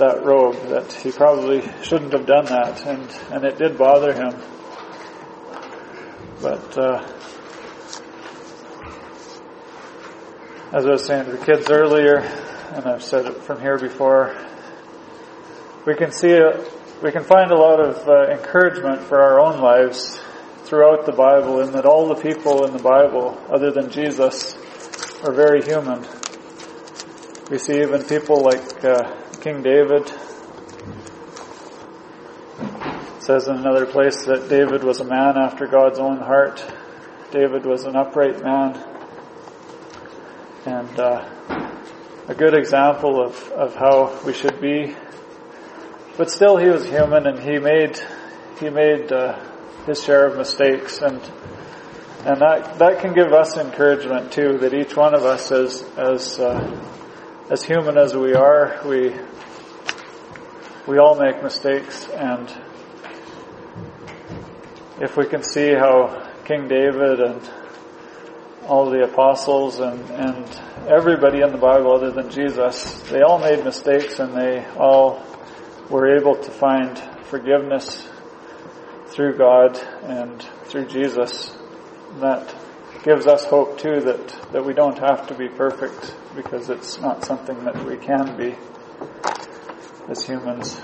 that 0.00 0.24
robe, 0.24 0.56
that 0.68 0.92
he 0.92 1.12
probably 1.12 1.62
shouldn't 1.82 2.12
have 2.12 2.26
done 2.26 2.46
that, 2.46 2.84
and, 2.86 3.08
and 3.30 3.44
it 3.44 3.56
did 3.56 3.78
bother 3.78 4.12
him. 4.12 4.34
But, 6.42 6.76
uh, 6.76 7.06
as 10.72 10.86
I 10.86 10.90
was 10.90 11.04
saying 11.04 11.26
to 11.26 11.32
the 11.32 11.44
kids 11.44 11.70
earlier, 11.70 12.18
and 12.74 12.86
I've 12.86 13.02
said 13.02 13.26
it 13.26 13.42
from 13.44 13.60
here 13.60 13.78
before, 13.78 14.36
we 15.86 15.94
can 15.94 16.12
see, 16.12 16.32
a, 16.32 16.64
we 17.02 17.12
can 17.12 17.24
find 17.24 17.50
a 17.50 17.56
lot 17.56 17.80
of 17.80 18.08
uh, 18.08 18.32
encouragement 18.32 19.02
for 19.02 19.20
our 19.20 19.40
own 19.40 19.60
lives 19.60 20.20
throughout 20.64 21.06
the 21.06 21.12
Bible 21.12 21.60
in 21.60 21.72
that 21.72 21.86
all 21.86 22.08
the 22.08 22.20
people 22.20 22.64
in 22.64 22.72
the 22.72 22.82
Bible, 22.82 23.40
other 23.48 23.70
than 23.70 23.90
Jesus, 23.90 24.54
are 25.24 25.32
very 25.32 25.62
human. 25.62 26.06
We 27.50 27.58
see 27.58 27.80
even 27.82 28.04
people 28.04 28.42
like 28.42 28.84
uh, 28.84 29.16
King 29.40 29.62
David. 29.62 30.12
It 32.60 33.22
says 33.22 33.48
in 33.48 33.56
another 33.56 33.86
place 33.86 34.26
that 34.26 34.50
David 34.50 34.84
was 34.84 35.00
a 35.00 35.04
man 35.04 35.38
after 35.38 35.66
God's 35.66 35.98
own 35.98 36.18
heart. 36.18 36.62
David 37.30 37.64
was 37.64 37.84
an 37.84 37.96
upright 37.96 38.42
man. 38.44 38.78
And 40.66 41.00
uh, 41.00 41.26
a 42.28 42.34
good 42.34 42.52
example 42.52 43.24
of, 43.24 43.50
of 43.52 43.74
how 43.74 44.20
we 44.26 44.34
should 44.34 44.60
be. 44.60 44.94
But 46.18 46.30
still 46.30 46.58
he 46.58 46.68
was 46.68 46.84
human 46.86 47.26
and 47.26 47.38
he 47.38 47.58
made, 47.58 47.98
he 48.58 48.68
made 48.68 49.10
uh, 49.10 49.42
his 49.86 50.04
share 50.04 50.26
of 50.26 50.36
mistakes 50.36 50.98
and 50.98 51.18
and 52.22 52.42
that 52.42 52.78
that 52.78 52.98
can 53.00 53.14
give 53.14 53.32
us 53.32 53.56
encouragement 53.56 54.30
too 54.30 54.58
that 54.58 54.74
each 54.74 54.94
one 54.94 55.14
of 55.14 55.24
us 55.24 55.50
as 55.50 55.82
as 55.96 56.38
uh, 56.38 56.60
as 57.50 57.62
human 57.62 57.96
as 57.96 58.14
we 58.14 58.34
are 58.34 58.78
we 58.84 59.14
we 60.90 60.98
all 60.98 61.14
make 61.14 61.40
mistakes 61.40 62.08
and 62.08 62.52
if 65.00 65.16
we 65.16 65.24
can 65.24 65.40
see 65.40 65.72
how 65.72 66.28
King 66.44 66.66
David 66.66 67.20
and 67.20 67.48
all 68.66 68.90
the 68.90 69.04
apostles 69.04 69.78
and, 69.78 70.00
and 70.10 70.60
everybody 70.88 71.42
in 71.42 71.52
the 71.52 71.58
Bible 71.58 71.94
other 71.94 72.10
than 72.10 72.28
Jesus, 72.28 73.02
they 73.02 73.20
all 73.20 73.38
made 73.38 73.64
mistakes 73.64 74.18
and 74.18 74.34
they 74.34 74.66
all 74.76 75.24
were 75.88 76.18
able 76.18 76.34
to 76.34 76.50
find 76.50 76.98
forgiveness 77.26 78.08
through 79.10 79.38
God 79.38 79.78
and 80.02 80.42
through 80.64 80.86
Jesus. 80.86 81.56
And 82.14 82.22
that 82.22 82.52
gives 83.04 83.28
us 83.28 83.44
hope 83.44 83.78
too 83.78 84.00
that, 84.00 84.28
that 84.50 84.66
we 84.66 84.74
don't 84.74 84.98
have 84.98 85.28
to 85.28 85.34
be 85.36 85.48
perfect 85.48 86.16
because 86.34 86.68
it's 86.68 86.98
not 86.98 87.24
something 87.24 87.62
that 87.62 87.86
we 87.86 87.96
can 87.96 88.36
be 88.36 88.56
as 90.08 90.26
humans. 90.26 90.80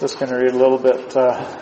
Just 0.00 0.18
going 0.18 0.32
to 0.32 0.36
read 0.36 0.52
a 0.52 0.58
little 0.58 0.78
bit. 0.78 1.16
Uh, 1.16 1.58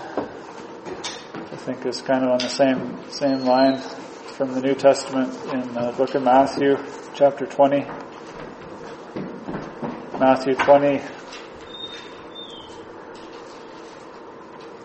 I 1.34 1.56
think 1.56 1.84
is 1.84 2.00
kind 2.00 2.24
of 2.24 2.30
on 2.30 2.38
the 2.38 2.48
same 2.48 2.98
same 3.10 3.40
line 3.40 3.78
from 3.78 4.54
the 4.54 4.62
New 4.62 4.74
Testament 4.74 5.34
in 5.52 5.74
the 5.74 5.92
book 5.96 6.14
of 6.14 6.22
Matthew, 6.22 6.78
chapter 7.14 7.44
20. 7.44 7.84
Matthew 10.18 10.54
20, 10.54 11.00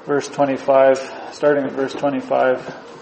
verse 0.05 0.27
25, 0.29 0.97
starting 1.31 1.65
at 1.65 1.71
verse 1.71 1.93
25. 1.93 2.94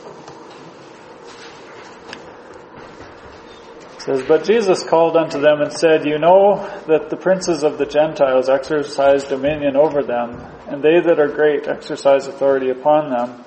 Says, 4.04 4.22
But 4.24 4.44
Jesus 4.44 4.84
called 4.84 5.16
unto 5.16 5.40
them 5.40 5.62
and 5.62 5.72
said, 5.72 6.06
You 6.06 6.20
know 6.20 6.58
that 6.88 7.10
the 7.10 7.16
princes 7.16 7.64
of 7.64 7.78
the 7.78 7.86
Gentiles 7.86 8.50
exercise 8.50 9.24
dominion 9.24 9.78
over 9.78 10.04
them, 10.04 10.32
and 10.68 10.84
they 10.84 11.00
that 11.00 11.20
are 11.20 11.30
great 11.30 11.68
exercise 11.68 12.28
authority 12.28 12.70
upon 12.70 13.10
them. 13.10 13.44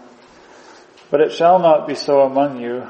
But 1.11 1.21
it 1.21 1.33
shall 1.33 1.59
not 1.59 1.87
be 1.87 1.95
so 1.95 2.21
among 2.21 2.61
you. 2.61 2.85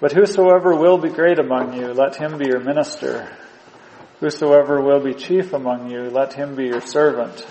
But 0.00 0.12
whosoever 0.12 0.74
will 0.74 0.96
be 0.96 1.10
great 1.10 1.38
among 1.38 1.74
you, 1.74 1.92
let 1.92 2.16
him 2.16 2.38
be 2.38 2.46
your 2.46 2.60
minister. 2.60 3.36
Whosoever 4.20 4.80
will 4.80 5.00
be 5.00 5.14
chief 5.14 5.52
among 5.52 5.90
you, 5.90 6.08
let 6.08 6.34
him 6.34 6.54
be 6.54 6.66
your 6.66 6.80
servant. 6.80 7.46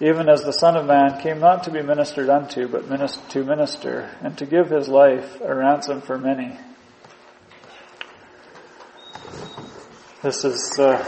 Even 0.00 0.28
as 0.28 0.44
the 0.44 0.52
Son 0.52 0.76
of 0.76 0.86
Man 0.86 1.20
came 1.20 1.40
not 1.40 1.64
to 1.64 1.72
be 1.72 1.82
ministered 1.82 2.28
unto, 2.28 2.68
but 2.68 2.86
to 3.30 3.44
minister, 3.44 4.10
and 4.20 4.38
to 4.38 4.46
give 4.46 4.70
his 4.70 4.88
life 4.88 5.40
a 5.40 5.52
ransom 5.54 6.00
for 6.02 6.18
many. 6.18 6.56
This 10.20 10.44
is 10.44 10.76
uh, 10.80 10.98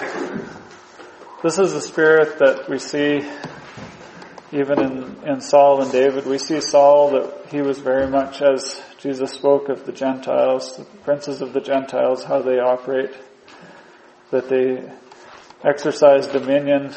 this 1.43 1.59
is 1.59 1.73
the 1.73 1.81
spirit 1.81 2.39
that 2.39 2.69
we 2.69 2.79
see 2.79 3.29
even 4.53 4.81
in, 4.81 5.29
in 5.29 5.41
Saul 5.41 5.83
and 5.83 5.91
David. 5.91 6.27
We 6.27 6.39
see 6.39 6.61
Saul 6.61 7.11
that 7.11 7.47
he 7.51 7.61
was 7.61 7.79
very 7.79 8.07
much 8.07 8.41
as 8.41 8.81
Jesus 8.99 9.33
spoke 9.33 9.69
of 9.69 9.85
the 9.85 9.91
Gentiles, 9.91 10.77
the 10.77 10.85
princes 10.85 11.43
of 11.43 11.53
the 11.53 11.61
Gentiles, 11.61 12.23
how 12.23 12.41
they 12.41 12.61
operate 12.61 13.13
that 14.31 14.49
they 14.49 14.89
exercise 15.69 16.29
dominion. 16.29 16.95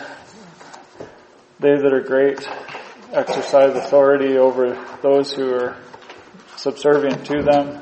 They 1.60 1.76
that 1.78 1.93
are 1.93 2.02
great 2.02 2.47
exercise 3.12 3.76
authority 3.76 4.38
over 4.38 4.80
those 5.02 5.34
who 5.34 5.52
are 5.56 5.78
subservient 6.58 7.26
to 7.26 7.41
them. 7.41 7.82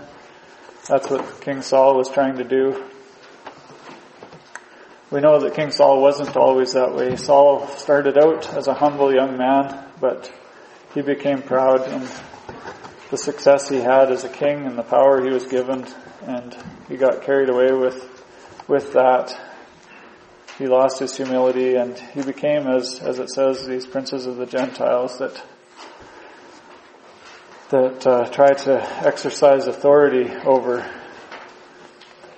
That's 0.88 1.10
what 1.10 1.42
King 1.42 1.62
Saul 1.62 1.98
was 1.98 2.08
trying 2.08 2.38
to 2.38 2.46
do. 2.46 2.91
We 5.12 5.20
know 5.20 5.40
that 5.40 5.56
King 5.56 5.72
Saul 5.72 6.02
wasn't 6.02 6.38
always 6.38 6.74
that 6.74 6.96
way. 6.96 7.18
Saul 7.18 7.68
started 7.68 8.18
out 8.18 8.54
as 8.54 8.68
a 8.68 8.74
humble 8.74 9.14
young 9.14 9.38
man, 9.38 9.86
but 10.00 10.32
he 10.94 11.02
became 11.02 11.42
proud 11.42 11.88
in 11.88 12.08
the 13.10 13.18
success 13.18 13.68
he 13.68 13.78
had 13.80 14.10
as 14.10 14.24
a 14.24 14.30
king 14.30 14.66
and 14.66 14.78
the 14.78 14.84
power 14.84 15.22
he 15.22 15.30
was 15.30 15.46
given, 15.48 15.86
and 16.26 16.56
he 16.88 16.96
got 16.96 17.24
carried 17.24 17.50
away 17.50 17.74
with 17.74 18.08
with 18.68 18.94
that, 18.94 19.38
he 20.58 20.66
lost 20.66 21.00
his 21.00 21.18
humility 21.18 21.76
and 21.76 21.98
he 21.98 22.22
became, 22.22 22.68
as, 22.68 23.00
as 23.00 23.20
it 23.20 23.30
says, 23.30 23.66
these 23.66 23.86
princes 23.86 24.26
of 24.26 24.38
the 24.38 24.46
Gentiles 24.46 25.18
that 25.18 25.44
that 27.70 28.08
uh, 28.08 28.26
try 28.30 28.52
to 28.52 29.06
exercise 29.06 29.68
authority 29.68 30.30
over 30.46 30.90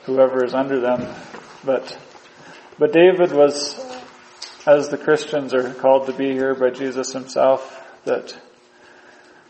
whoever 0.06 0.44
is 0.44 0.54
under 0.54 0.80
them. 0.80 1.08
But 1.64 1.98
but 2.78 2.92
David 2.92 3.32
was, 3.32 3.80
as 4.66 4.90
the 4.90 4.98
Christians 4.98 5.54
are 5.54 5.74
called 5.74 6.08
to 6.08 6.14
be 6.14 6.32
here 6.32 6.56
by 6.56 6.70
Jesus 6.70 7.14
himself, 7.14 7.82
that 8.06 8.36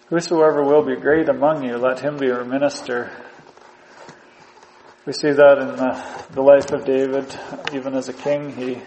whosoever 0.09 0.63
will 0.63 0.83
be 0.83 0.95
great 0.95 1.29
among 1.29 1.63
you, 1.63 1.77
let 1.77 1.99
him 1.99 2.17
be 2.17 2.27
your 2.27 2.43
minister. 2.43 3.11
We 5.05 5.13
see 5.13 5.31
that 5.31 5.57
in 5.57 5.67
the, 5.67 6.25
the 6.31 6.41
life 6.41 6.71
of 6.71 6.85
David, 6.85 7.25
even 7.73 7.93
as 7.93 8.09
a 8.09 8.13
king, 8.13 8.55
he 8.55 8.81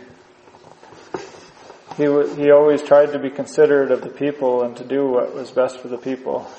he 1.97 2.05
he 2.05 2.51
always 2.51 2.83
tried 2.83 3.13
to 3.13 3.19
be 3.19 3.31
considerate 3.31 3.91
of 3.91 4.03
the 4.03 4.11
people 4.11 4.63
and 4.63 4.77
to 4.77 4.85
do 4.85 5.07
what 5.09 5.35
was 5.35 5.51
best 5.51 5.81
for 5.81 5.89
the 5.89 5.97
people. 5.97 6.51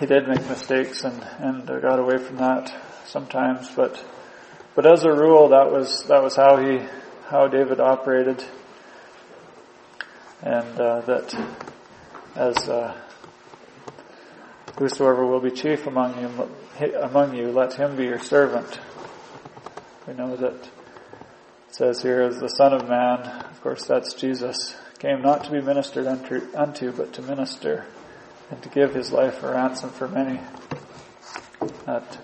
He 0.00 0.06
did 0.06 0.26
make 0.26 0.48
mistakes 0.48 1.04
and 1.04 1.22
and 1.38 1.66
got 1.66 1.98
away 1.98 2.16
from 2.18 2.36
that 2.36 2.72
sometimes, 3.06 3.70
but 3.70 4.02
but 4.74 4.86
as 4.86 5.04
a 5.04 5.12
rule, 5.12 5.48
that 5.48 5.70
was 5.70 6.04
that 6.04 6.22
was 6.22 6.36
how 6.36 6.56
he 6.56 6.80
how 7.28 7.48
David 7.48 7.80
operated, 7.80 8.44
and 10.42 10.80
uh, 10.80 11.00
that 11.02 11.34
as 12.34 12.68
uh, 12.68 12.98
whosoever 14.78 15.26
will 15.26 15.40
be 15.40 15.50
chief 15.50 15.86
among 15.86 16.20
you 16.20 16.48
among 17.00 17.36
you, 17.36 17.50
let 17.52 17.74
him 17.74 17.96
be 17.96 18.04
your 18.04 18.18
servant. 18.18 18.80
We 20.06 20.14
know 20.14 20.36
that 20.36 20.54
it 20.54 20.70
says 21.68 22.02
here 22.02 22.22
as 22.22 22.40
the 22.40 22.48
Son 22.48 22.72
of 22.72 22.88
Man, 22.88 23.20
of 23.20 23.60
course 23.62 23.86
that's 23.86 24.14
Jesus, 24.14 24.74
came 24.98 25.22
not 25.22 25.44
to 25.44 25.50
be 25.50 25.60
ministered 25.60 26.06
unto, 26.06 26.92
but 26.92 27.12
to 27.12 27.22
minister 27.22 27.86
and 28.50 28.62
to 28.62 28.68
give 28.68 28.94
his 28.94 29.12
life 29.12 29.42
a 29.42 29.50
ransom 29.50 29.90
for 29.90 30.08
many. 30.08 30.40
That 31.86 32.18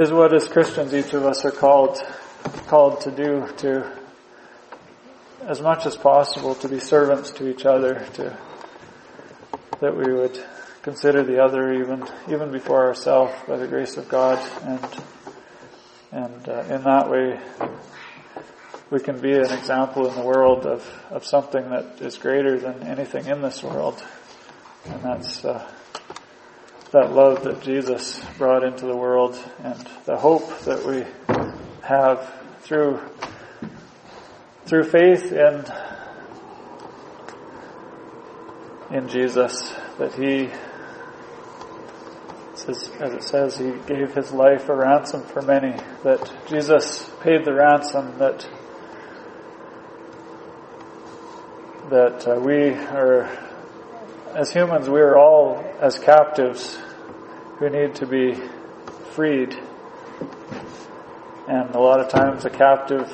is 0.00 0.10
what 0.10 0.34
as 0.34 0.48
Christians 0.48 0.92
each 0.94 1.12
of 1.12 1.24
us 1.24 1.44
are 1.44 1.50
called, 1.52 1.98
called 2.66 3.02
to 3.02 3.10
do, 3.10 3.46
to 3.58 3.90
as 5.42 5.60
much 5.60 5.86
as 5.86 5.96
possible 5.96 6.54
to 6.56 6.68
be 6.68 6.80
servants 6.80 7.30
to 7.32 7.48
each 7.48 7.66
other, 7.66 8.06
to, 8.14 8.36
that 9.80 9.96
we 9.96 10.12
would 10.12 10.42
consider 10.82 11.22
the 11.22 11.38
other 11.38 11.72
even 11.74 12.06
even 12.28 12.50
before 12.50 12.86
ourselves 12.86 13.34
by 13.46 13.56
the 13.56 13.68
grace 13.68 13.96
of 13.96 14.08
God 14.08 14.38
and 14.62 15.02
And 16.12 16.48
uh, 16.48 16.62
in 16.62 16.82
that 16.82 17.08
way, 17.08 17.38
we 18.90 18.98
can 18.98 19.20
be 19.20 19.32
an 19.32 19.52
example 19.52 20.08
in 20.08 20.16
the 20.16 20.24
world 20.24 20.66
of, 20.66 20.84
of 21.08 21.24
something 21.24 21.70
that 21.70 22.00
is 22.00 22.18
greater 22.18 22.58
than 22.58 22.82
anything 22.82 23.26
in 23.26 23.42
this 23.42 23.62
world. 23.62 24.02
And 24.86 25.02
that's 25.02 25.44
uh, 25.44 25.70
that 26.92 27.12
love 27.12 27.44
that 27.44 27.62
Jesus 27.62 28.20
brought 28.36 28.64
into 28.64 28.86
the 28.86 28.96
world 28.96 29.38
and 29.62 29.88
the 30.06 30.16
hope 30.16 30.58
that 30.60 30.84
we 30.84 31.04
have 31.82 32.32
through 32.62 33.00
through 34.66 34.84
faith 34.84 35.32
in 35.32 35.64
in 38.90 39.08
Jesus 39.08 39.72
that 39.98 40.14
he 40.14 40.50
as 42.68 43.14
it 43.14 43.22
says 43.22 43.56
he 43.56 43.72
gave 43.86 44.14
his 44.14 44.32
life 44.32 44.68
a 44.68 44.74
ransom 44.74 45.22
for 45.22 45.42
many 45.42 45.76
that 46.02 46.32
Jesus 46.48 47.10
paid 47.20 47.44
the 47.44 47.54
ransom 47.54 48.18
that 48.18 48.48
that 51.90 52.28
uh, 52.28 52.38
we 52.40 52.70
are 52.70 53.49
as 54.34 54.50
humans 54.50 54.88
we 54.88 55.00
are 55.00 55.18
all 55.18 55.64
as 55.80 55.98
captives 55.98 56.78
who 57.58 57.68
need 57.68 57.94
to 57.96 58.06
be 58.06 58.34
freed 59.12 59.54
and 61.48 61.74
a 61.74 61.80
lot 61.80 62.00
of 62.00 62.08
times 62.08 62.44
a 62.44 62.50
captive 62.50 63.08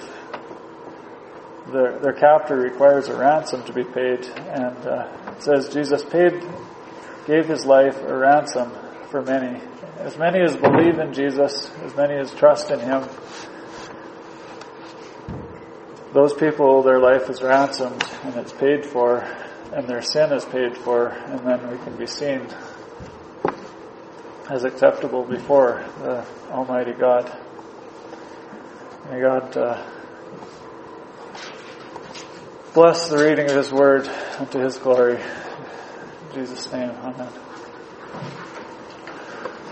their, 1.73 1.99
their 1.99 2.13
captor 2.13 2.57
requires 2.57 3.09
a 3.09 3.17
ransom 3.17 3.65
to 3.65 3.73
be 3.73 3.85
paid. 3.85 4.25
And 4.25 4.77
uh, 4.87 5.09
it 5.29 5.43
says 5.43 5.69
Jesus 5.69 6.05
paid, 6.05 6.45
gave 7.27 7.47
his 7.47 7.67
life 7.67 8.01
a 8.03 8.17
ransom 8.17 8.71
for 9.11 9.23
many. 9.23 9.61
As 9.99 10.17
many 10.17 10.41
as 10.41 10.57
believe 10.57 10.99
in 10.99 11.13
Jesus, 11.13 11.71
as 11.85 11.97
many 11.97 12.15
as 12.15 12.33
trust 12.35 12.71
in 12.71 12.81
him, 12.81 13.09
those 16.13 16.33
people, 16.35 16.83
their 16.83 17.01
life 17.01 17.29
is 17.29 17.43
ransomed 17.43 18.03
and 18.25 18.37
it's 18.37 18.53
paid 18.53 18.87
for, 18.87 19.27
and 19.73 19.87
their 19.89 20.03
sin 20.03 20.33
is 20.33 20.45
paid 20.45 20.77
for, 20.77 21.09
and 21.09 21.41
then 21.47 21.71
we 21.71 21.79
can 21.79 21.97
be 21.97 22.07
seen 22.07 22.47
as 24.49 24.65
acceptable 24.65 25.25
before 25.25 25.85
the 26.03 26.25
Almighty 26.51 26.93
God. 26.93 27.37
May 29.11 29.21
God 29.21 29.57
uh, 29.57 29.91
bless 32.75 33.09
the 33.09 33.19
reading 33.19 33.51
of 33.51 33.57
His 33.57 33.73
Word 33.73 34.09
unto 34.39 34.61
His 34.61 34.79
glory. 34.79 35.17
In 35.21 36.35
Jesus' 36.35 36.73
name, 36.73 36.91
Amen. 36.91 37.29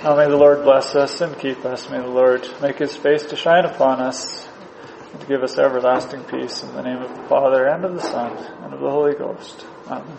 Now 0.02 0.16
may 0.16 0.26
the 0.26 0.36
Lord 0.36 0.64
bless 0.64 0.94
us 0.94 1.20
and 1.20 1.38
keep 1.38 1.64
us. 1.64 1.88
May 1.88 2.00
the 2.00 2.08
Lord 2.08 2.46
make 2.60 2.78
His 2.78 2.94
face 2.96 3.24
to 3.26 3.36
shine 3.36 3.64
upon 3.64 4.00
us 4.00 4.46
and 5.12 5.26
give 5.28 5.42
us 5.42 5.58
everlasting 5.58 6.24
peace 6.24 6.62
in 6.62 6.74
the 6.74 6.82
name 6.82 7.00
of 7.00 7.16
the 7.16 7.22
Father 7.28 7.66
and 7.66 7.84
of 7.84 7.94
the 7.94 8.02
Son 8.02 8.36
and 8.36 8.74
of 8.74 8.80
the 8.80 8.90
Holy 8.90 9.14
Ghost. 9.14 9.64
Amen. 9.88 10.18